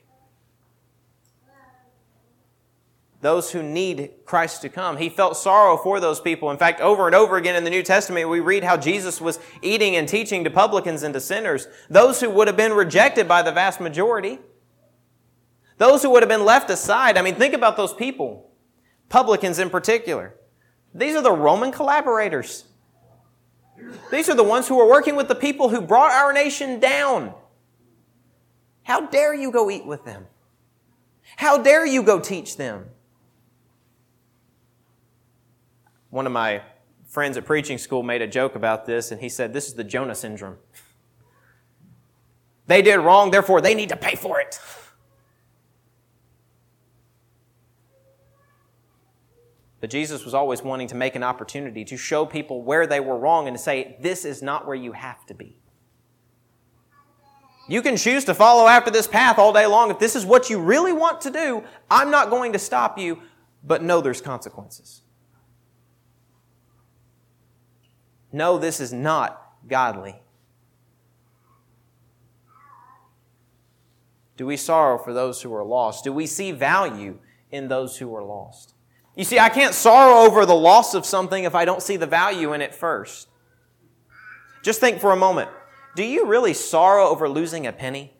Those 3.24 3.52
who 3.52 3.62
need 3.62 4.10
Christ 4.26 4.60
to 4.62 4.68
come. 4.68 4.98
He 4.98 5.08
felt 5.08 5.38
sorrow 5.38 5.78
for 5.78 5.98
those 5.98 6.20
people. 6.20 6.50
In 6.50 6.58
fact, 6.58 6.82
over 6.82 7.06
and 7.06 7.14
over 7.14 7.38
again 7.38 7.56
in 7.56 7.64
the 7.64 7.70
New 7.70 7.82
Testament, 7.82 8.28
we 8.28 8.38
read 8.38 8.62
how 8.62 8.76
Jesus 8.76 9.18
was 9.18 9.38
eating 9.62 9.96
and 9.96 10.06
teaching 10.06 10.44
to 10.44 10.50
publicans 10.50 11.02
and 11.02 11.14
to 11.14 11.20
sinners, 11.20 11.66
those 11.88 12.20
who 12.20 12.28
would 12.28 12.48
have 12.48 12.56
been 12.58 12.74
rejected 12.74 13.26
by 13.26 13.40
the 13.40 13.50
vast 13.50 13.80
majority, 13.80 14.40
those 15.78 16.02
who 16.02 16.10
would 16.10 16.22
have 16.22 16.28
been 16.28 16.44
left 16.44 16.68
aside. 16.68 17.16
I 17.16 17.22
mean, 17.22 17.34
think 17.34 17.54
about 17.54 17.78
those 17.78 17.94
people, 17.94 18.50
publicans 19.08 19.58
in 19.58 19.70
particular. 19.70 20.34
These 20.94 21.16
are 21.16 21.22
the 21.22 21.32
Roman 21.32 21.72
collaborators. 21.72 22.64
These 24.10 24.28
are 24.28 24.36
the 24.36 24.44
ones 24.44 24.68
who 24.68 24.76
were 24.76 24.88
working 24.88 25.16
with 25.16 25.28
the 25.28 25.34
people 25.34 25.70
who 25.70 25.80
brought 25.80 26.12
our 26.12 26.34
nation 26.34 26.78
down. 26.78 27.32
How 28.82 29.06
dare 29.06 29.32
you 29.32 29.50
go 29.50 29.70
eat 29.70 29.86
with 29.86 30.04
them? 30.04 30.26
How 31.36 31.56
dare 31.56 31.86
you 31.86 32.02
go 32.02 32.20
teach 32.20 32.58
them? 32.58 32.90
One 36.14 36.26
of 36.26 36.32
my 36.32 36.62
friends 37.08 37.36
at 37.36 37.44
preaching 37.44 37.76
school 37.76 38.04
made 38.04 38.22
a 38.22 38.26
joke 38.28 38.54
about 38.54 38.86
this, 38.86 39.10
and 39.10 39.20
he 39.20 39.28
said, 39.28 39.52
This 39.52 39.66
is 39.66 39.74
the 39.74 39.82
Jonah 39.82 40.14
syndrome. 40.14 40.58
They 42.68 42.82
did 42.82 42.98
wrong, 42.98 43.32
therefore 43.32 43.60
they 43.60 43.74
need 43.74 43.88
to 43.88 43.96
pay 43.96 44.14
for 44.14 44.40
it. 44.40 44.60
But 49.80 49.90
Jesus 49.90 50.24
was 50.24 50.34
always 50.34 50.62
wanting 50.62 50.86
to 50.86 50.94
make 50.94 51.16
an 51.16 51.24
opportunity 51.24 51.84
to 51.84 51.96
show 51.96 52.24
people 52.24 52.62
where 52.62 52.86
they 52.86 53.00
were 53.00 53.18
wrong 53.18 53.48
and 53.48 53.56
to 53.56 53.62
say, 53.62 53.96
This 54.00 54.24
is 54.24 54.40
not 54.40 54.68
where 54.68 54.76
you 54.76 54.92
have 54.92 55.26
to 55.26 55.34
be. 55.34 55.58
You 57.68 57.82
can 57.82 57.96
choose 57.96 58.24
to 58.26 58.34
follow 58.34 58.68
after 58.68 58.92
this 58.92 59.08
path 59.08 59.36
all 59.36 59.52
day 59.52 59.66
long. 59.66 59.90
If 59.90 59.98
this 59.98 60.14
is 60.14 60.24
what 60.24 60.48
you 60.48 60.60
really 60.60 60.92
want 60.92 61.20
to 61.22 61.30
do, 61.30 61.64
I'm 61.90 62.12
not 62.12 62.30
going 62.30 62.52
to 62.52 62.58
stop 62.60 63.00
you, 63.00 63.20
but 63.64 63.82
know 63.82 64.00
there's 64.00 64.20
consequences. 64.20 65.00
No, 68.34 68.58
this 68.58 68.80
is 68.80 68.92
not 68.92 69.40
godly. 69.68 70.16
Do 74.36 74.44
we 74.44 74.56
sorrow 74.56 74.98
for 74.98 75.12
those 75.12 75.42
who 75.42 75.54
are 75.54 75.62
lost? 75.62 76.02
Do 76.02 76.12
we 76.12 76.26
see 76.26 76.50
value 76.50 77.20
in 77.52 77.68
those 77.68 77.98
who 77.98 78.12
are 78.16 78.24
lost? 78.24 78.74
You 79.14 79.22
see, 79.22 79.38
I 79.38 79.50
can't 79.50 79.72
sorrow 79.72 80.26
over 80.26 80.44
the 80.44 80.52
loss 80.56 80.94
of 80.94 81.06
something 81.06 81.44
if 81.44 81.54
I 81.54 81.64
don't 81.64 81.80
see 81.80 81.96
the 81.96 82.08
value 82.08 82.52
in 82.52 82.60
it 82.60 82.74
first. 82.74 83.28
Just 84.64 84.80
think 84.80 84.98
for 84.98 85.12
a 85.12 85.16
moment. 85.16 85.48
Do 85.94 86.02
you 86.02 86.26
really 86.26 86.54
sorrow 86.54 87.06
over 87.06 87.28
losing 87.28 87.68
a 87.68 87.72
penny? 87.72 88.13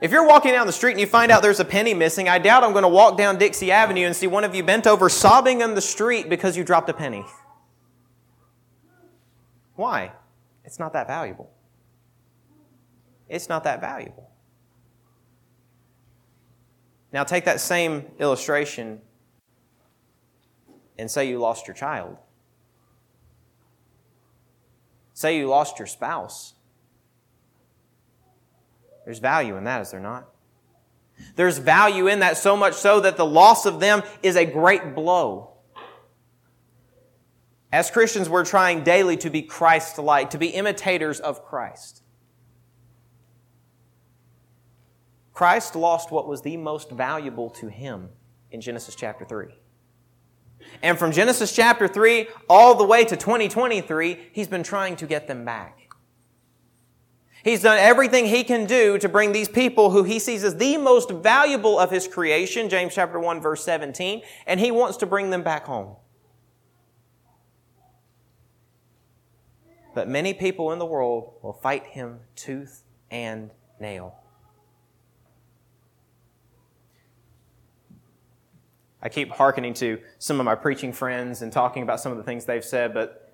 If 0.00 0.10
you're 0.10 0.26
walking 0.26 0.52
down 0.52 0.66
the 0.66 0.72
street 0.72 0.92
and 0.92 1.00
you 1.00 1.06
find 1.06 1.32
out 1.32 1.42
there's 1.42 1.60
a 1.60 1.64
penny 1.64 1.94
missing, 1.94 2.28
I 2.28 2.38
doubt 2.38 2.62
I'm 2.62 2.72
going 2.72 2.82
to 2.82 2.88
walk 2.88 3.16
down 3.16 3.38
Dixie 3.38 3.72
Avenue 3.72 4.04
and 4.04 4.14
see 4.14 4.26
one 4.26 4.44
of 4.44 4.54
you 4.54 4.62
bent 4.62 4.86
over 4.86 5.08
sobbing 5.08 5.62
on 5.62 5.74
the 5.74 5.80
street 5.80 6.28
because 6.28 6.56
you 6.56 6.64
dropped 6.64 6.90
a 6.90 6.92
penny. 6.92 7.24
Why? 9.74 10.12
It's 10.64 10.78
not 10.78 10.92
that 10.92 11.06
valuable. 11.06 11.50
It's 13.28 13.48
not 13.48 13.64
that 13.64 13.80
valuable. 13.80 14.30
Now 17.12 17.24
take 17.24 17.46
that 17.46 17.60
same 17.60 18.04
illustration 18.18 19.00
and 20.98 21.10
say 21.10 21.28
you 21.28 21.38
lost 21.38 21.66
your 21.66 21.74
child. 21.74 22.18
Say 25.14 25.38
you 25.38 25.48
lost 25.48 25.78
your 25.78 25.86
spouse. 25.86 26.55
There's 29.06 29.20
value 29.20 29.56
in 29.56 29.64
that, 29.64 29.80
is 29.80 29.92
there 29.92 30.00
not? 30.00 30.28
There's 31.36 31.58
value 31.58 32.08
in 32.08 32.18
that 32.18 32.36
so 32.36 32.56
much 32.56 32.74
so 32.74 33.00
that 33.00 33.16
the 33.16 33.24
loss 33.24 33.64
of 33.64 33.78
them 33.78 34.02
is 34.20 34.34
a 34.34 34.44
great 34.44 34.96
blow. 34.96 35.52
As 37.72 37.88
Christians, 37.90 38.28
we're 38.28 38.44
trying 38.44 38.82
daily 38.82 39.16
to 39.18 39.30
be 39.30 39.42
Christ 39.42 39.98
like, 39.98 40.30
to 40.30 40.38
be 40.38 40.48
imitators 40.48 41.20
of 41.20 41.44
Christ. 41.44 42.02
Christ 45.32 45.76
lost 45.76 46.10
what 46.10 46.26
was 46.26 46.42
the 46.42 46.56
most 46.56 46.90
valuable 46.90 47.50
to 47.50 47.68
him 47.68 48.08
in 48.50 48.60
Genesis 48.60 48.96
chapter 48.96 49.24
3. 49.24 49.54
And 50.82 50.98
from 50.98 51.12
Genesis 51.12 51.54
chapter 51.54 51.86
3 51.86 52.26
all 52.48 52.74
the 52.74 52.84
way 52.84 53.04
to 53.04 53.16
2023, 53.16 54.30
he's 54.32 54.48
been 54.48 54.64
trying 54.64 54.96
to 54.96 55.06
get 55.06 55.28
them 55.28 55.44
back. 55.44 55.85
He's 57.46 57.62
done 57.62 57.78
everything 57.78 58.26
he 58.26 58.42
can 58.42 58.66
do 58.66 58.98
to 58.98 59.08
bring 59.08 59.30
these 59.30 59.48
people 59.48 59.92
who 59.92 60.02
he 60.02 60.18
sees 60.18 60.42
as 60.42 60.56
the 60.56 60.76
most 60.78 61.12
valuable 61.12 61.78
of 61.78 61.92
his 61.92 62.08
creation, 62.08 62.68
James 62.68 62.92
chapter 62.92 63.20
1 63.20 63.40
verse 63.40 63.62
17, 63.62 64.22
and 64.48 64.58
he 64.58 64.72
wants 64.72 64.96
to 64.96 65.06
bring 65.06 65.30
them 65.30 65.44
back 65.44 65.64
home. 65.64 65.94
But 69.94 70.08
many 70.08 70.34
people 70.34 70.72
in 70.72 70.80
the 70.80 70.86
world 70.86 71.34
will 71.40 71.52
fight 71.52 71.86
him 71.86 72.18
tooth 72.34 72.82
and 73.12 73.52
nail. 73.78 74.16
I 79.00 79.08
keep 79.08 79.30
hearkening 79.30 79.74
to 79.74 80.00
some 80.18 80.40
of 80.40 80.44
my 80.44 80.56
preaching 80.56 80.92
friends 80.92 81.42
and 81.42 81.52
talking 81.52 81.84
about 81.84 82.00
some 82.00 82.10
of 82.10 82.18
the 82.18 82.24
things 82.24 82.44
they've 82.44 82.64
said, 82.64 82.92
but 82.92 83.25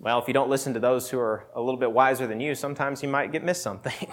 well, 0.00 0.18
if 0.20 0.28
you 0.28 0.34
don't 0.34 0.48
listen 0.48 0.74
to 0.74 0.80
those 0.80 1.10
who 1.10 1.18
are 1.18 1.46
a 1.54 1.60
little 1.60 1.78
bit 1.78 1.92
wiser 1.92 2.26
than 2.26 2.40
you, 2.40 2.54
sometimes 2.54 3.02
you 3.02 3.08
might 3.08 3.32
get 3.32 3.42
missed 3.42 3.62
something. 3.62 3.92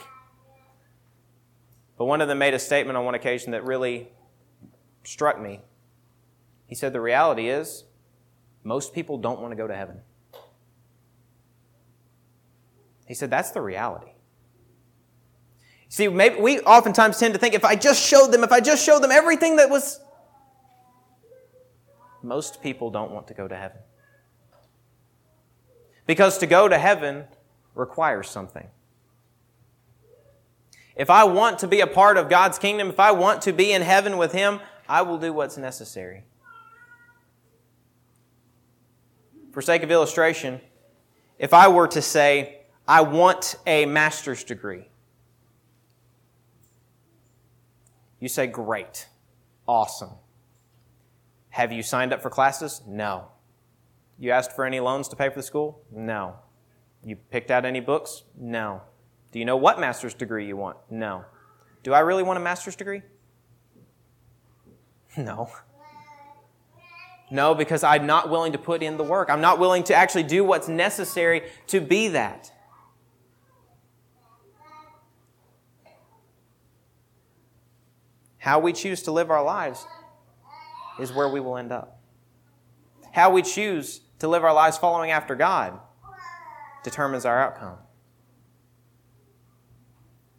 but 1.98 2.06
one 2.06 2.22
of 2.22 2.28
them 2.28 2.40
made 2.40 2.56
a 2.56 2.60
statement 2.60 2.98
on 2.98 3.06
one 3.06 3.14
occasion 3.14 3.52
that 3.52 3.64
really 3.64 4.10
struck 5.04 5.40
me. 5.40 5.62
He 6.66 6.74
said, 6.74 6.92
The 6.92 7.02
reality 7.02 7.50
is, 7.50 7.84
most 8.64 8.94
people 8.94 9.20
don't 9.20 9.40
want 9.42 9.52
to 9.52 9.56
go 9.56 9.68
to 9.68 9.76
heaven. 9.76 10.02
He 13.06 13.14
said, 13.14 13.30
That's 13.30 13.52
the 13.52 13.62
reality. 13.62 14.12
See, 15.88 16.08
maybe 16.08 16.42
we 16.42 16.60
oftentimes 16.62 17.20
tend 17.20 17.36
to 17.36 17.40
think 17.40 17.54
if 17.54 17.64
I 17.64 17.76
just 17.76 18.04
showed 18.04 18.32
them, 18.32 18.44
if 18.44 18.52
I 18.52 18.60
just 18.60 18.84
showed 18.84 19.04
them 19.04 19.12
everything 19.12 19.58
that 19.58 19.70
was. 19.70 20.00
Most 22.24 22.64
people 22.64 22.90
don't 22.90 23.12
want 23.12 23.28
to 23.28 23.36
go 23.36 23.48
to 23.48 23.56
heaven. 23.56 23.78
Because 26.06 26.38
to 26.40 26.48
go 26.48 26.68
to 26.68 26.78
heaven 26.78 27.26
requires 27.74 28.30
something. 28.30 28.68
If 30.96 31.10
I 31.10 31.26
want 31.26 31.60
to 31.60 31.68
be 31.68 31.82
a 31.82 31.88
part 31.88 32.18
of 32.18 32.30
God's 32.30 32.58
kingdom, 32.58 32.90
if 32.90 33.00
I 33.00 33.12
want 33.12 33.42
to 33.44 33.54
be 33.54 33.74
in 33.74 33.82
heaven 33.82 34.18
with 34.18 34.32
Him, 34.32 34.62
I 34.88 35.02
will 35.02 35.18
do 35.18 35.34
what's 35.34 35.58
necessary. 35.58 36.24
For 39.52 39.62
sake 39.62 39.84
of 39.84 39.92
illustration, 39.92 40.62
if 41.38 41.54
I 41.54 41.68
were 41.68 41.88
to 41.90 42.02
say, 42.02 42.62
I 42.88 43.02
want 43.02 43.56
a 43.66 43.86
master's 43.86 44.44
degree, 44.44 44.88
you 48.20 48.30
say, 48.30 48.48
Great, 48.48 49.08
awesome. 49.68 50.12
Have 51.50 51.72
you 51.72 51.84
signed 51.84 52.14
up 52.14 52.22
for 52.22 52.30
classes? 52.30 52.82
No. 52.86 53.30
You 54.18 54.32
asked 54.32 54.54
for 54.54 54.66
any 54.66 54.80
loans 54.80 55.08
to 55.10 55.16
pay 55.16 55.30
for 55.30 55.36
the 55.36 55.44
school? 55.44 55.82
No. 55.92 56.36
You 57.04 57.16
picked 57.16 57.52
out 57.52 57.66
any 57.66 57.80
books? 57.80 58.24
No. 58.38 58.82
Do 59.32 59.40
you 59.40 59.46
know 59.46 59.58
what 59.58 59.80
master's 59.80 60.14
degree 60.14 60.48
you 60.48 60.56
want? 60.56 60.78
No. 60.90 61.26
Do 61.84 61.94
I 61.94 62.00
really 62.00 62.24
want 62.24 62.38
a 62.38 62.42
master's 62.42 62.76
degree? 62.76 63.02
No. 65.18 65.50
No, 67.32 67.56
because 67.56 67.84
I'm 67.84 68.06
not 68.06 68.30
willing 68.30 68.52
to 68.52 68.58
put 68.58 68.84
in 68.84 68.98
the 68.98 69.04
work. 69.04 69.30
I'm 69.30 69.40
not 69.40 69.60
willing 69.60 69.84
to 69.86 69.96
actually 69.96 70.24
do 70.24 70.44
what's 70.44 70.68
necessary 70.68 71.44
to 71.68 71.80
be 71.80 72.10
that. 72.10 72.52
How 78.38 78.60
we 78.60 78.74
choose 78.74 79.02
to 79.04 79.12
live 79.12 79.32
our 79.32 79.44
lives 79.44 79.88
is 81.00 81.12
where 81.12 81.28
we 81.28 81.40
will 81.40 81.58
end 81.58 81.72
up. 81.72 82.00
How 83.12 83.32
we 83.32 83.42
choose 83.42 84.02
to 84.20 84.28
live 84.28 84.44
our 84.44 84.54
lives 84.54 84.78
following 84.78 85.12
after 85.12 85.36
God 85.36 85.80
determines 86.84 87.26
our 87.26 87.42
outcome. 87.42 87.78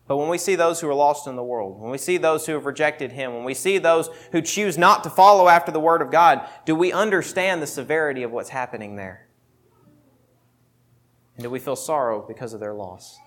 But 0.09 0.19
when 0.19 0.29
we 0.29 0.39
see 0.39 0.55
those 0.55 0.81
who 0.81 0.89
are 0.89 0.95
lost 0.95 1.27
in 1.27 1.35
the 1.35 1.43
world, 1.43 1.81
when 1.81 1.91
we 1.91 1.99
see 1.99 2.17
those 2.17 2.47
who 2.47 2.53
have 2.53 2.65
rejected 2.65 3.12
Him, 3.12 3.35
when 3.35 3.45
we 3.45 3.55
see 3.55 3.79
those 3.79 4.09
who 4.31 4.41
choose 4.41 4.79
not 4.79 5.03
to 5.03 5.11
follow 5.11 5.49
after 5.49 5.73
the 5.73 5.81
Word 5.81 6.01
of 6.01 6.12
God, 6.12 6.49
do 6.65 6.77
we 6.77 6.93
understand 6.93 7.61
the 7.61 7.67
severity 7.67 8.23
of 8.23 8.31
what's 8.31 8.51
happening 8.51 8.95
there? 8.95 9.27
And 11.35 11.43
do 11.43 11.51
we 11.51 11.59
feel 11.59 11.77
sorrow 11.77 12.25
because 12.27 12.53
of 12.53 12.61
their 12.61 12.73
loss? 12.73 13.19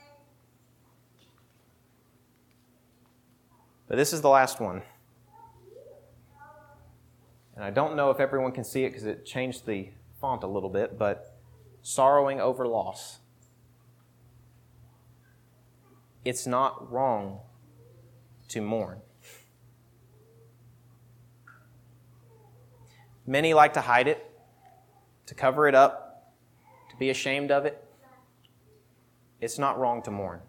But 3.87 3.97
this 3.97 4.13
is 4.13 4.21
the 4.21 4.29
last 4.29 4.61
one. 4.61 4.81
And 7.55 7.65
I 7.65 7.71
don't 7.71 7.97
know 7.97 8.09
if 8.09 8.21
everyone 8.21 8.53
can 8.53 8.63
see 8.63 8.85
it 8.85 8.91
because 8.91 9.05
it 9.05 9.25
changed 9.25 9.65
the 9.65 9.89
font 10.19 10.43
a 10.43 10.47
little 10.47 10.69
bit, 10.69 10.97
but 10.97 11.37
sorrowing 11.81 12.39
over 12.39 12.67
loss. 12.67 13.19
It's 16.25 16.45
not 16.45 16.91
wrong 16.91 17.39
to 18.49 18.61
mourn. 18.61 18.99
Many 23.25 23.53
like 23.53 23.73
to 23.73 23.81
hide 23.81 24.07
it, 24.07 24.29
to 25.27 25.35
cover 25.35 25.67
it 25.67 25.75
up, 25.75 26.33
to 26.89 26.97
be 26.97 27.09
ashamed 27.09 27.51
of 27.51 27.65
it. 27.65 27.83
It's 29.39 29.57
not 29.57 29.79
wrong 29.79 30.01
to 30.03 30.11
mourn. 30.11 30.41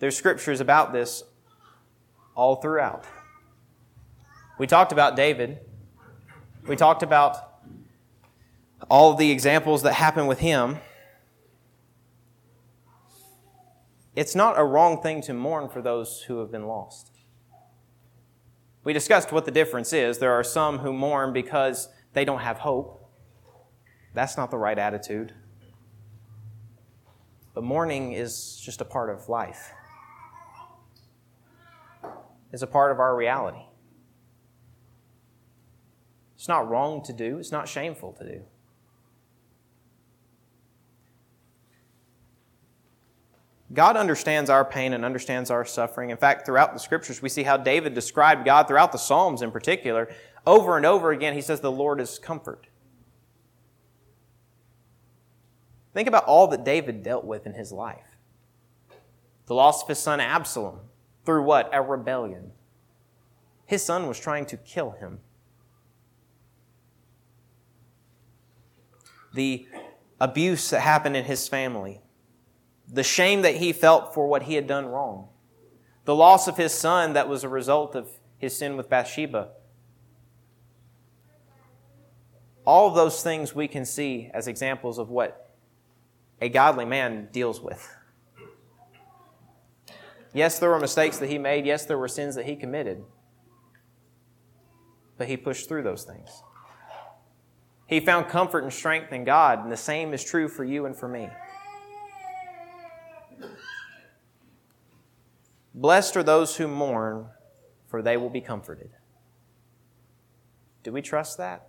There's 0.00 0.16
scriptures 0.16 0.60
about 0.60 0.92
this 0.92 1.22
all 2.34 2.56
throughout. 2.56 3.04
We 4.58 4.66
talked 4.66 4.92
about 4.92 5.16
David. 5.16 5.60
We 6.68 6.76
talked 6.76 7.02
about 7.02 7.36
all 8.90 9.12
of 9.12 9.18
the 9.18 9.30
examples 9.30 9.82
that 9.82 9.94
happen 9.94 10.26
with 10.26 10.38
him. 10.38 10.78
It's 14.14 14.34
not 14.34 14.58
a 14.58 14.64
wrong 14.64 15.02
thing 15.02 15.22
to 15.22 15.32
mourn 15.32 15.68
for 15.68 15.80
those 15.82 16.22
who 16.22 16.38
have 16.40 16.52
been 16.52 16.66
lost. 16.66 17.10
We 18.84 18.92
discussed 18.92 19.32
what 19.32 19.44
the 19.44 19.50
difference 19.50 19.92
is. 19.92 20.18
There 20.18 20.32
are 20.32 20.44
some 20.44 20.78
who 20.78 20.92
mourn 20.92 21.32
because 21.32 21.88
they 22.12 22.24
don't 22.24 22.40
have 22.40 22.58
hope. 22.58 23.10
That's 24.14 24.36
not 24.36 24.50
the 24.50 24.58
right 24.58 24.78
attitude. 24.78 25.34
But 27.54 27.64
mourning 27.64 28.12
is 28.12 28.60
just 28.62 28.80
a 28.80 28.84
part 28.84 29.10
of 29.10 29.28
life 29.28 29.72
it's 32.52 32.62
a 32.62 32.66
part 32.66 32.92
of 32.92 33.00
our 33.00 33.16
reality. 33.16 33.62
It's 36.38 36.46
not 36.46 36.70
wrong 36.70 37.02
to 37.02 37.12
do, 37.12 37.38
it's 37.38 37.50
not 37.50 37.68
shameful 37.68 38.12
to 38.12 38.24
do. 38.24 38.42
God 43.72 43.96
understands 43.96 44.48
our 44.48 44.64
pain 44.64 44.92
and 44.92 45.04
understands 45.04 45.50
our 45.50 45.64
suffering. 45.64 46.10
In 46.10 46.16
fact, 46.16 46.46
throughout 46.46 46.72
the 46.72 46.78
scriptures, 46.78 47.20
we 47.20 47.28
see 47.28 47.42
how 47.42 47.56
David 47.56 47.92
described 47.92 48.44
God, 48.44 48.68
throughout 48.68 48.92
the 48.92 48.98
Psalms 48.98 49.42
in 49.42 49.50
particular. 49.50 50.08
Over 50.46 50.76
and 50.76 50.86
over 50.86 51.10
again, 51.10 51.34
he 51.34 51.42
says, 51.42 51.60
The 51.60 51.72
Lord 51.72 52.00
is 52.00 52.20
comfort. 52.20 52.68
Think 55.92 56.06
about 56.06 56.24
all 56.24 56.46
that 56.46 56.64
David 56.64 57.02
dealt 57.02 57.24
with 57.24 57.46
in 57.46 57.54
his 57.54 57.72
life 57.72 58.16
the 59.46 59.54
loss 59.54 59.82
of 59.82 59.88
his 59.88 59.98
son 59.98 60.20
Absalom, 60.20 60.78
through 61.24 61.42
what? 61.42 61.68
A 61.72 61.82
rebellion. 61.82 62.52
His 63.66 63.82
son 63.82 64.06
was 64.06 64.20
trying 64.20 64.46
to 64.46 64.56
kill 64.56 64.92
him. 64.92 65.18
The 69.34 69.66
abuse 70.20 70.70
that 70.70 70.80
happened 70.80 71.16
in 71.16 71.24
his 71.24 71.48
family, 71.48 72.00
the 72.90 73.02
shame 73.02 73.42
that 73.42 73.56
he 73.56 73.72
felt 73.72 74.14
for 74.14 74.26
what 74.26 74.44
he 74.44 74.54
had 74.54 74.66
done 74.66 74.86
wrong, 74.86 75.28
the 76.04 76.14
loss 76.14 76.48
of 76.48 76.56
his 76.56 76.72
son 76.72 77.12
that 77.12 77.28
was 77.28 77.44
a 77.44 77.48
result 77.48 77.94
of 77.94 78.08
his 78.38 78.56
sin 78.56 78.76
with 78.76 78.88
Bathsheba. 78.88 79.50
All 82.64 82.88
of 82.88 82.94
those 82.94 83.22
things 83.22 83.54
we 83.54 83.68
can 83.68 83.84
see 83.84 84.30
as 84.32 84.48
examples 84.48 84.98
of 84.98 85.10
what 85.10 85.54
a 86.40 86.48
godly 86.48 86.84
man 86.84 87.28
deals 87.32 87.60
with. 87.60 87.88
Yes, 90.32 90.58
there 90.58 90.70
were 90.70 90.78
mistakes 90.78 91.18
that 91.18 91.28
he 91.28 91.38
made. 91.38 91.66
Yes, 91.66 91.84
there 91.84 91.98
were 91.98 92.08
sins 92.08 92.34
that 92.34 92.46
he 92.46 92.56
committed. 92.56 93.02
But 95.16 95.28
he 95.28 95.36
pushed 95.36 95.68
through 95.68 95.82
those 95.82 96.04
things. 96.04 96.42
He 97.88 98.00
found 98.00 98.28
comfort 98.28 98.64
and 98.64 98.72
strength 98.72 99.12
in 99.12 99.24
God, 99.24 99.60
and 99.60 99.72
the 99.72 99.76
same 99.76 100.12
is 100.12 100.22
true 100.22 100.46
for 100.46 100.62
you 100.62 100.84
and 100.84 100.94
for 100.94 101.08
me. 101.08 101.30
Blessed 105.74 106.16
are 106.18 106.22
those 106.22 106.56
who 106.56 106.68
mourn, 106.68 107.28
for 107.86 108.02
they 108.02 108.18
will 108.18 108.28
be 108.28 108.42
comforted. 108.42 108.90
Do 110.82 110.92
we 110.92 111.00
trust 111.00 111.38
that? 111.38 111.68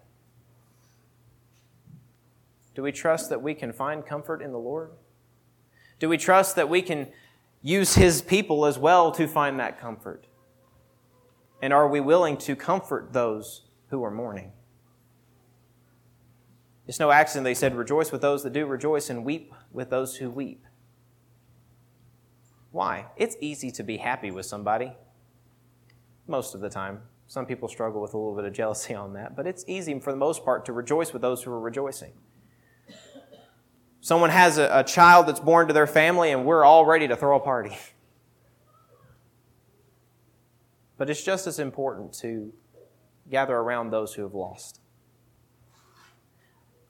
Do 2.75 2.83
we 2.83 2.91
trust 2.91 3.29
that 3.29 3.41
we 3.41 3.53
can 3.53 3.71
find 3.71 4.05
comfort 4.05 4.41
in 4.41 4.51
the 4.51 4.59
Lord? 4.59 4.91
Do 5.99 6.09
we 6.09 6.17
trust 6.17 6.57
that 6.57 6.67
we 6.67 6.81
can 6.81 7.07
use 7.61 7.95
his 7.95 8.21
people 8.21 8.65
as 8.65 8.77
well 8.77 9.11
to 9.13 9.25
find 9.25 9.57
that 9.59 9.79
comfort? 9.79 10.27
And 11.61 11.71
are 11.71 11.87
we 11.87 12.01
willing 12.01 12.35
to 12.37 12.57
comfort 12.57 13.13
those 13.13 13.63
who 13.89 14.03
are 14.03 14.11
mourning? 14.11 14.51
It's 16.89 16.99
no 16.99 17.11
accident 17.11 17.43
they 17.43 17.53
said, 17.53 17.75
Rejoice 17.75 18.11
with 18.11 18.21
those 18.21 18.41
that 18.41 18.51
do 18.51 18.65
rejoice 18.65 19.11
and 19.11 19.23
weep 19.23 19.53
with 19.71 19.91
those 19.91 20.15
who 20.15 20.27
weep. 20.27 20.65
Why? 22.71 23.05
It's 23.15 23.35
easy 23.39 23.69
to 23.73 23.83
be 23.83 23.97
happy 23.97 24.31
with 24.31 24.47
somebody. 24.47 24.93
Most 26.25 26.55
of 26.55 26.61
the 26.61 26.69
time. 26.69 27.01
Some 27.27 27.45
people 27.45 27.67
struggle 27.67 28.01
with 28.01 28.15
a 28.15 28.17
little 28.17 28.35
bit 28.35 28.45
of 28.45 28.53
jealousy 28.53 28.95
on 28.95 29.13
that, 29.13 29.35
but 29.35 29.45
it's 29.45 29.63
easy 29.67 29.99
for 29.99 30.11
the 30.11 30.17
most 30.17 30.43
part 30.43 30.65
to 30.65 30.73
rejoice 30.73 31.13
with 31.13 31.21
those 31.21 31.43
who 31.43 31.51
are 31.51 31.59
rejoicing. 31.59 32.13
Someone 34.01 34.31
has 34.31 34.57
a, 34.57 34.67
a 34.73 34.83
child 34.83 35.27
that's 35.27 35.39
born 35.39 35.67
to 35.67 35.75
their 35.75 35.85
family, 35.85 36.31
and 36.31 36.43
we're 36.43 36.65
all 36.65 36.87
ready 36.87 37.07
to 37.07 37.15
throw 37.15 37.37
a 37.37 37.39
party. 37.39 37.77
But 40.97 41.07
it's 41.07 41.23
just 41.23 41.45
as 41.45 41.59
important 41.59 42.13
to 42.21 42.51
gather 43.29 43.55
around 43.55 43.91
those 43.91 44.15
who 44.15 44.23
have 44.23 44.33
lost, 44.33 44.81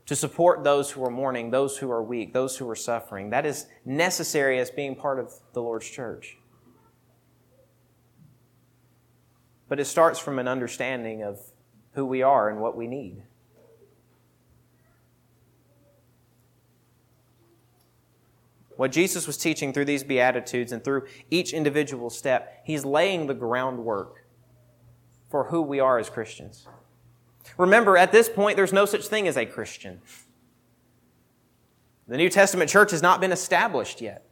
to 0.09 0.15
support 0.15 0.63
those 0.63 0.89
who 0.89 1.05
are 1.05 1.11
mourning, 1.11 1.51
those 1.51 1.77
who 1.77 1.91
are 1.91 2.01
weak, 2.01 2.33
those 2.33 2.57
who 2.57 2.67
are 2.67 2.75
suffering. 2.75 3.29
That 3.29 3.45
is 3.45 3.67
necessary 3.85 4.57
as 4.57 4.71
being 4.71 4.95
part 4.95 5.19
of 5.19 5.31
the 5.53 5.61
Lord's 5.61 5.87
church. 5.87 6.35
But 9.67 9.79
it 9.79 9.85
starts 9.85 10.17
from 10.17 10.39
an 10.39 10.47
understanding 10.47 11.21
of 11.21 11.39
who 11.91 12.07
we 12.07 12.23
are 12.23 12.49
and 12.49 12.59
what 12.59 12.75
we 12.75 12.87
need. 12.87 13.21
What 18.77 18.91
Jesus 18.91 19.27
was 19.27 19.37
teaching 19.37 19.73
through 19.73 19.85
these 19.85 20.03
Beatitudes 20.03 20.71
and 20.71 20.83
through 20.83 21.05
each 21.29 21.53
individual 21.53 22.09
step, 22.09 22.63
he's 22.63 22.83
laying 22.83 23.27
the 23.27 23.35
groundwork 23.35 24.25
for 25.29 25.43
who 25.43 25.61
we 25.61 25.79
are 25.79 25.99
as 25.99 26.09
Christians. 26.09 26.65
Remember, 27.57 27.97
at 27.97 28.11
this 28.11 28.29
point, 28.29 28.55
there's 28.55 28.73
no 28.73 28.85
such 28.85 29.07
thing 29.07 29.27
as 29.27 29.37
a 29.37 29.45
Christian. 29.45 30.01
The 32.07 32.17
New 32.17 32.29
Testament 32.29 32.69
church 32.69 32.91
has 32.91 33.01
not 33.01 33.21
been 33.21 33.31
established 33.31 34.01
yet. 34.01 34.25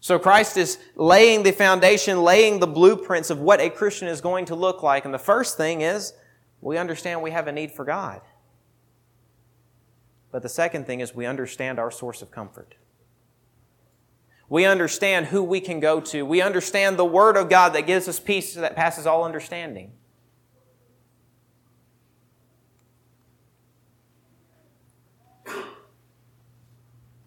So 0.00 0.18
Christ 0.18 0.56
is 0.56 0.78
laying 0.94 1.42
the 1.42 1.52
foundation, 1.52 2.22
laying 2.22 2.60
the 2.60 2.66
blueprints 2.66 3.30
of 3.30 3.40
what 3.40 3.60
a 3.60 3.70
Christian 3.70 4.06
is 4.06 4.20
going 4.20 4.44
to 4.46 4.54
look 4.54 4.82
like. 4.82 5.04
And 5.04 5.12
the 5.12 5.18
first 5.18 5.56
thing 5.56 5.80
is 5.80 6.12
we 6.60 6.78
understand 6.78 7.22
we 7.22 7.30
have 7.30 7.48
a 7.48 7.52
need 7.52 7.72
for 7.72 7.84
God. 7.84 8.20
But 10.30 10.42
the 10.42 10.48
second 10.48 10.86
thing 10.86 11.00
is 11.00 11.14
we 11.14 11.26
understand 11.26 11.78
our 11.78 11.90
source 11.90 12.22
of 12.22 12.30
comfort. 12.30 12.74
We 14.48 14.64
understand 14.64 15.26
who 15.26 15.42
we 15.42 15.60
can 15.60 15.80
go 15.80 16.00
to. 16.00 16.24
We 16.24 16.40
understand 16.40 16.98
the 16.98 17.04
Word 17.04 17.36
of 17.36 17.48
God 17.48 17.70
that 17.70 17.86
gives 17.86 18.06
us 18.06 18.20
peace 18.20 18.54
that 18.54 18.76
passes 18.76 19.06
all 19.06 19.24
understanding. 19.24 19.92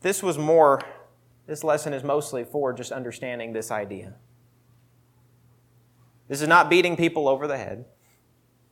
This 0.02 0.24
was 0.24 0.38
more, 0.38 0.82
this 1.46 1.64
lesson 1.64 1.94
is 1.94 2.04
mostly 2.04 2.44
for 2.44 2.74
just 2.74 2.92
understanding 2.92 3.54
this 3.54 3.72
idea. 3.72 4.16
This 6.28 6.42
is 6.42 6.48
not 6.48 6.70
beating 6.70 6.96
people 6.96 7.28
over 7.28 7.48
the 7.48 7.58
head. 7.58 7.86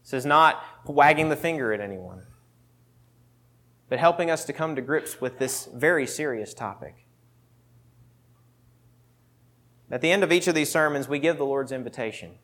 This 0.03 0.13
is 0.13 0.25
not 0.25 0.63
wagging 0.85 1.29
the 1.29 1.35
finger 1.35 1.73
at 1.73 1.81
anyone. 1.81 2.23
But 3.89 3.99
helping 3.99 4.29
us 4.29 4.45
to 4.45 4.53
come 4.53 4.75
to 4.75 4.81
grips 4.81 5.19
with 5.19 5.39
this 5.39 5.67
very 5.73 6.07
serious 6.07 6.53
topic. 6.53 7.05
At 9.89 10.01
the 10.01 10.11
end 10.11 10.23
of 10.23 10.31
each 10.31 10.47
of 10.47 10.55
these 10.55 10.71
sermons, 10.71 11.07
we 11.07 11.19
give 11.19 11.37
the 11.37 11.45
Lord's 11.45 11.71
invitation. 11.71 12.35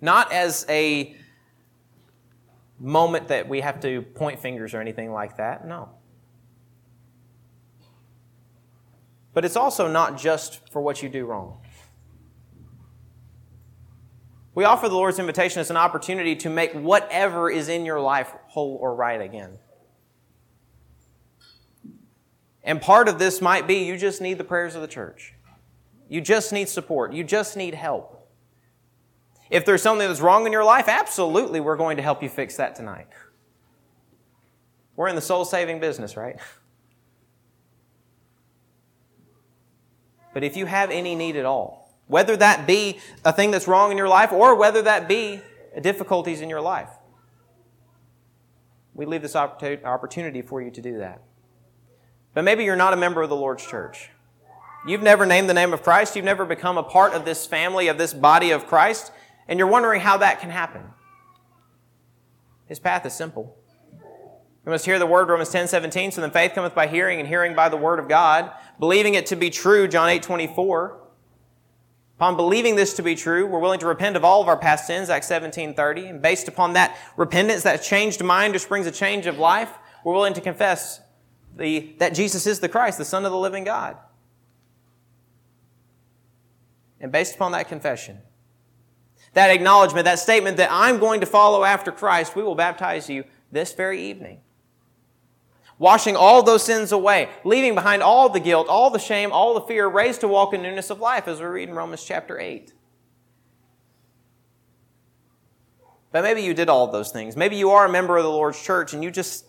Not 0.00 0.32
as 0.32 0.66
a 0.68 1.16
moment 2.78 3.28
that 3.28 3.48
we 3.48 3.60
have 3.60 3.80
to 3.80 4.02
point 4.02 4.40
fingers 4.40 4.74
or 4.74 4.80
anything 4.80 5.12
like 5.12 5.36
that, 5.36 5.66
no. 5.66 5.90
But 9.32 9.44
it's 9.44 9.56
also 9.56 9.88
not 9.88 10.18
just 10.18 10.68
for 10.70 10.82
what 10.82 11.02
you 11.02 11.08
do 11.08 11.24
wrong. 11.24 11.58
We 14.54 14.64
offer 14.64 14.88
the 14.88 14.94
Lord's 14.94 15.18
invitation 15.18 15.60
as 15.60 15.70
an 15.70 15.76
opportunity 15.76 16.34
to 16.36 16.50
make 16.50 16.72
whatever 16.72 17.50
is 17.50 17.68
in 17.68 17.86
your 17.86 18.00
life 18.00 18.32
whole 18.48 18.76
or 18.80 18.94
right 18.94 19.20
again. 19.20 19.58
And 22.62 22.80
part 22.80 23.08
of 23.08 23.18
this 23.18 23.40
might 23.40 23.66
be 23.66 23.84
you 23.84 23.96
just 23.96 24.20
need 24.20 24.38
the 24.38 24.44
prayers 24.44 24.74
of 24.74 24.82
the 24.82 24.88
church. 24.88 25.34
You 26.08 26.20
just 26.20 26.52
need 26.52 26.68
support. 26.68 27.12
You 27.12 27.24
just 27.24 27.56
need 27.56 27.74
help. 27.74 28.28
If 29.48 29.64
there's 29.64 29.82
something 29.82 30.06
that's 30.06 30.20
wrong 30.20 30.46
in 30.46 30.52
your 30.52 30.64
life, 30.64 30.88
absolutely, 30.88 31.60
we're 31.60 31.76
going 31.76 31.96
to 31.96 32.02
help 32.02 32.22
you 32.22 32.28
fix 32.28 32.56
that 32.56 32.74
tonight. 32.74 33.06
We're 34.96 35.08
in 35.08 35.14
the 35.14 35.22
soul 35.22 35.44
saving 35.44 35.80
business, 35.80 36.16
right? 36.16 36.36
But 40.32 40.44
if 40.44 40.56
you 40.56 40.66
have 40.66 40.90
any 40.90 41.14
need 41.14 41.36
at 41.36 41.44
all, 41.44 41.92
whether 42.06 42.36
that 42.36 42.66
be 42.66 43.00
a 43.24 43.32
thing 43.32 43.50
that's 43.50 43.68
wrong 43.68 43.90
in 43.90 43.96
your 43.96 44.08
life 44.08 44.32
or 44.32 44.54
whether 44.54 44.82
that 44.82 45.08
be 45.08 45.40
difficulties 45.80 46.40
in 46.40 46.48
your 46.48 46.60
life, 46.60 46.90
we 48.94 49.06
leave 49.06 49.22
this 49.22 49.36
opportunity 49.36 50.42
for 50.42 50.60
you 50.60 50.70
to 50.70 50.80
do 50.80 50.98
that. 50.98 51.22
But 52.34 52.44
maybe 52.44 52.64
you're 52.64 52.76
not 52.76 52.92
a 52.92 52.96
member 52.96 53.22
of 53.22 53.28
the 53.28 53.36
Lord's 53.36 53.66
church. 53.66 54.10
You've 54.86 55.02
never 55.02 55.26
named 55.26 55.48
the 55.48 55.54
name 55.54 55.72
of 55.72 55.82
Christ. 55.82 56.16
You've 56.16 56.24
never 56.24 56.44
become 56.44 56.78
a 56.78 56.82
part 56.82 57.12
of 57.12 57.24
this 57.24 57.46
family, 57.46 57.88
of 57.88 57.98
this 57.98 58.14
body 58.14 58.50
of 58.50 58.66
Christ. 58.66 59.12
And 59.46 59.58
you're 59.58 59.68
wondering 59.68 60.00
how 60.00 60.16
that 60.18 60.40
can 60.40 60.50
happen. 60.50 60.82
His 62.66 62.78
path 62.78 63.04
is 63.04 63.12
simple. 63.12 63.56
We 64.64 64.70
must 64.70 64.84
hear 64.84 64.98
the 64.98 65.06
word, 65.06 65.28
Romans 65.28 65.50
10 65.50 65.68
17. 65.68 66.12
So 66.12 66.20
then 66.20 66.30
faith 66.30 66.52
cometh 66.54 66.74
by 66.74 66.86
hearing, 66.86 67.18
and 67.18 67.28
hearing 67.28 67.54
by 67.54 67.68
the 67.68 67.76
word 67.76 67.98
of 67.98 68.08
God, 68.08 68.52
believing 68.78 69.14
it 69.14 69.26
to 69.26 69.36
be 69.36 69.50
true, 69.50 69.88
John 69.88 70.08
8 70.08 70.22
24. 70.22 70.98
Upon 72.16 72.36
believing 72.36 72.76
this 72.76 72.92
to 72.94 73.02
be 73.02 73.14
true, 73.14 73.46
we're 73.46 73.60
willing 73.60 73.80
to 73.80 73.86
repent 73.86 74.14
of 74.14 74.26
all 74.26 74.42
of 74.42 74.48
our 74.48 74.58
past 74.58 74.86
sins, 74.86 75.08
Acts 75.08 75.26
17 75.28 75.72
30. 75.72 76.06
And 76.06 76.22
based 76.22 76.48
upon 76.48 76.74
that 76.74 76.98
repentance, 77.16 77.62
that 77.62 77.82
changed 77.82 78.22
mind, 78.22 78.52
which 78.52 78.68
brings 78.68 78.86
a 78.86 78.90
change 78.90 79.26
of 79.26 79.38
life, 79.38 79.70
we're 80.04 80.12
willing 80.12 80.34
to 80.34 80.42
confess 80.42 81.00
the, 81.56 81.94
that 81.98 82.14
Jesus 82.14 82.46
is 82.46 82.60
the 82.60 82.68
Christ, 82.68 82.98
the 82.98 83.06
Son 83.06 83.24
of 83.24 83.32
the 83.32 83.38
living 83.38 83.64
God. 83.64 83.96
And 87.00 87.10
based 87.10 87.34
upon 87.34 87.52
that 87.52 87.68
confession, 87.68 88.18
that 89.32 89.48
acknowledgement, 89.48 90.04
that 90.04 90.18
statement 90.18 90.58
that 90.58 90.68
I'm 90.70 90.98
going 90.98 91.20
to 91.20 91.26
follow 91.26 91.64
after 91.64 91.90
Christ, 91.90 92.36
we 92.36 92.42
will 92.42 92.54
baptize 92.54 93.08
you 93.08 93.24
this 93.50 93.72
very 93.72 94.02
evening. 94.02 94.40
Washing 95.80 96.14
all 96.14 96.42
those 96.42 96.62
sins 96.62 96.92
away, 96.92 97.30
leaving 97.42 97.74
behind 97.74 98.02
all 98.02 98.28
the 98.28 98.38
guilt, 98.38 98.68
all 98.68 98.90
the 98.90 98.98
shame, 98.98 99.32
all 99.32 99.54
the 99.54 99.62
fear, 99.62 99.88
raised 99.88 100.20
to 100.20 100.28
walk 100.28 100.52
in 100.52 100.60
newness 100.60 100.90
of 100.90 101.00
life, 101.00 101.26
as 101.26 101.40
we 101.40 101.46
read 101.46 101.70
in 101.70 101.74
Romans 101.74 102.04
chapter 102.04 102.38
8. 102.38 102.74
But 106.12 106.22
maybe 106.22 106.42
you 106.42 106.52
did 106.52 106.68
all 106.68 106.84
of 106.84 106.92
those 106.92 107.10
things. 107.10 107.34
Maybe 107.34 107.56
you 107.56 107.70
are 107.70 107.86
a 107.86 107.88
member 107.88 108.18
of 108.18 108.24
the 108.24 108.30
Lord's 108.30 108.62
church 108.62 108.92
and 108.92 109.02
you 109.02 109.10
just 109.10 109.46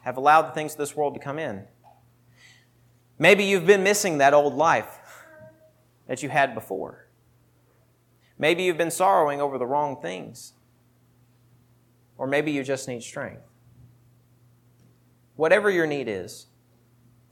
have 0.00 0.16
allowed 0.16 0.48
the 0.48 0.52
things 0.52 0.72
of 0.72 0.78
this 0.78 0.96
world 0.96 1.12
to 1.14 1.20
come 1.20 1.38
in. 1.38 1.64
Maybe 3.18 3.44
you've 3.44 3.66
been 3.66 3.82
missing 3.82 4.18
that 4.18 4.32
old 4.32 4.54
life 4.54 5.00
that 6.06 6.22
you 6.22 6.30
had 6.30 6.54
before. 6.54 7.08
Maybe 8.38 8.62
you've 8.62 8.78
been 8.78 8.90
sorrowing 8.90 9.42
over 9.42 9.58
the 9.58 9.66
wrong 9.66 10.00
things. 10.00 10.54
Or 12.16 12.26
maybe 12.26 12.52
you 12.52 12.64
just 12.64 12.88
need 12.88 13.02
strength. 13.02 13.51
Whatever 15.36 15.70
your 15.70 15.86
need 15.86 16.08
is, 16.08 16.46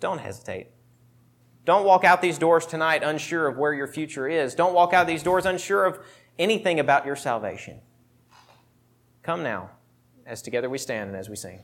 don't 0.00 0.18
hesitate. 0.18 0.68
Don't 1.64 1.84
walk 1.84 2.04
out 2.04 2.22
these 2.22 2.38
doors 2.38 2.66
tonight 2.66 3.02
unsure 3.02 3.46
of 3.46 3.58
where 3.58 3.72
your 3.72 3.86
future 3.86 4.26
is. 4.26 4.54
Don't 4.54 4.74
walk 4.74 4.94
out 4.94 5.06
these 5.06 5.22
doors 5.22 5.44
unsure 5.44 5.84
of 5.84 5.98
anything 6.38 6.80
about 6.80 7.04
your 7.04 7.16
salvation. 7.16 7.80
Come 9.22 9.42
now, 9.42 9.70
as 10.26 10.40
together 10.40 10.70
we 10.70 10.78
stand 10.78 11.08
and 11.10 11.16
as 11.16 11.28
we 11.28 11.36
sing. 11.36 11.60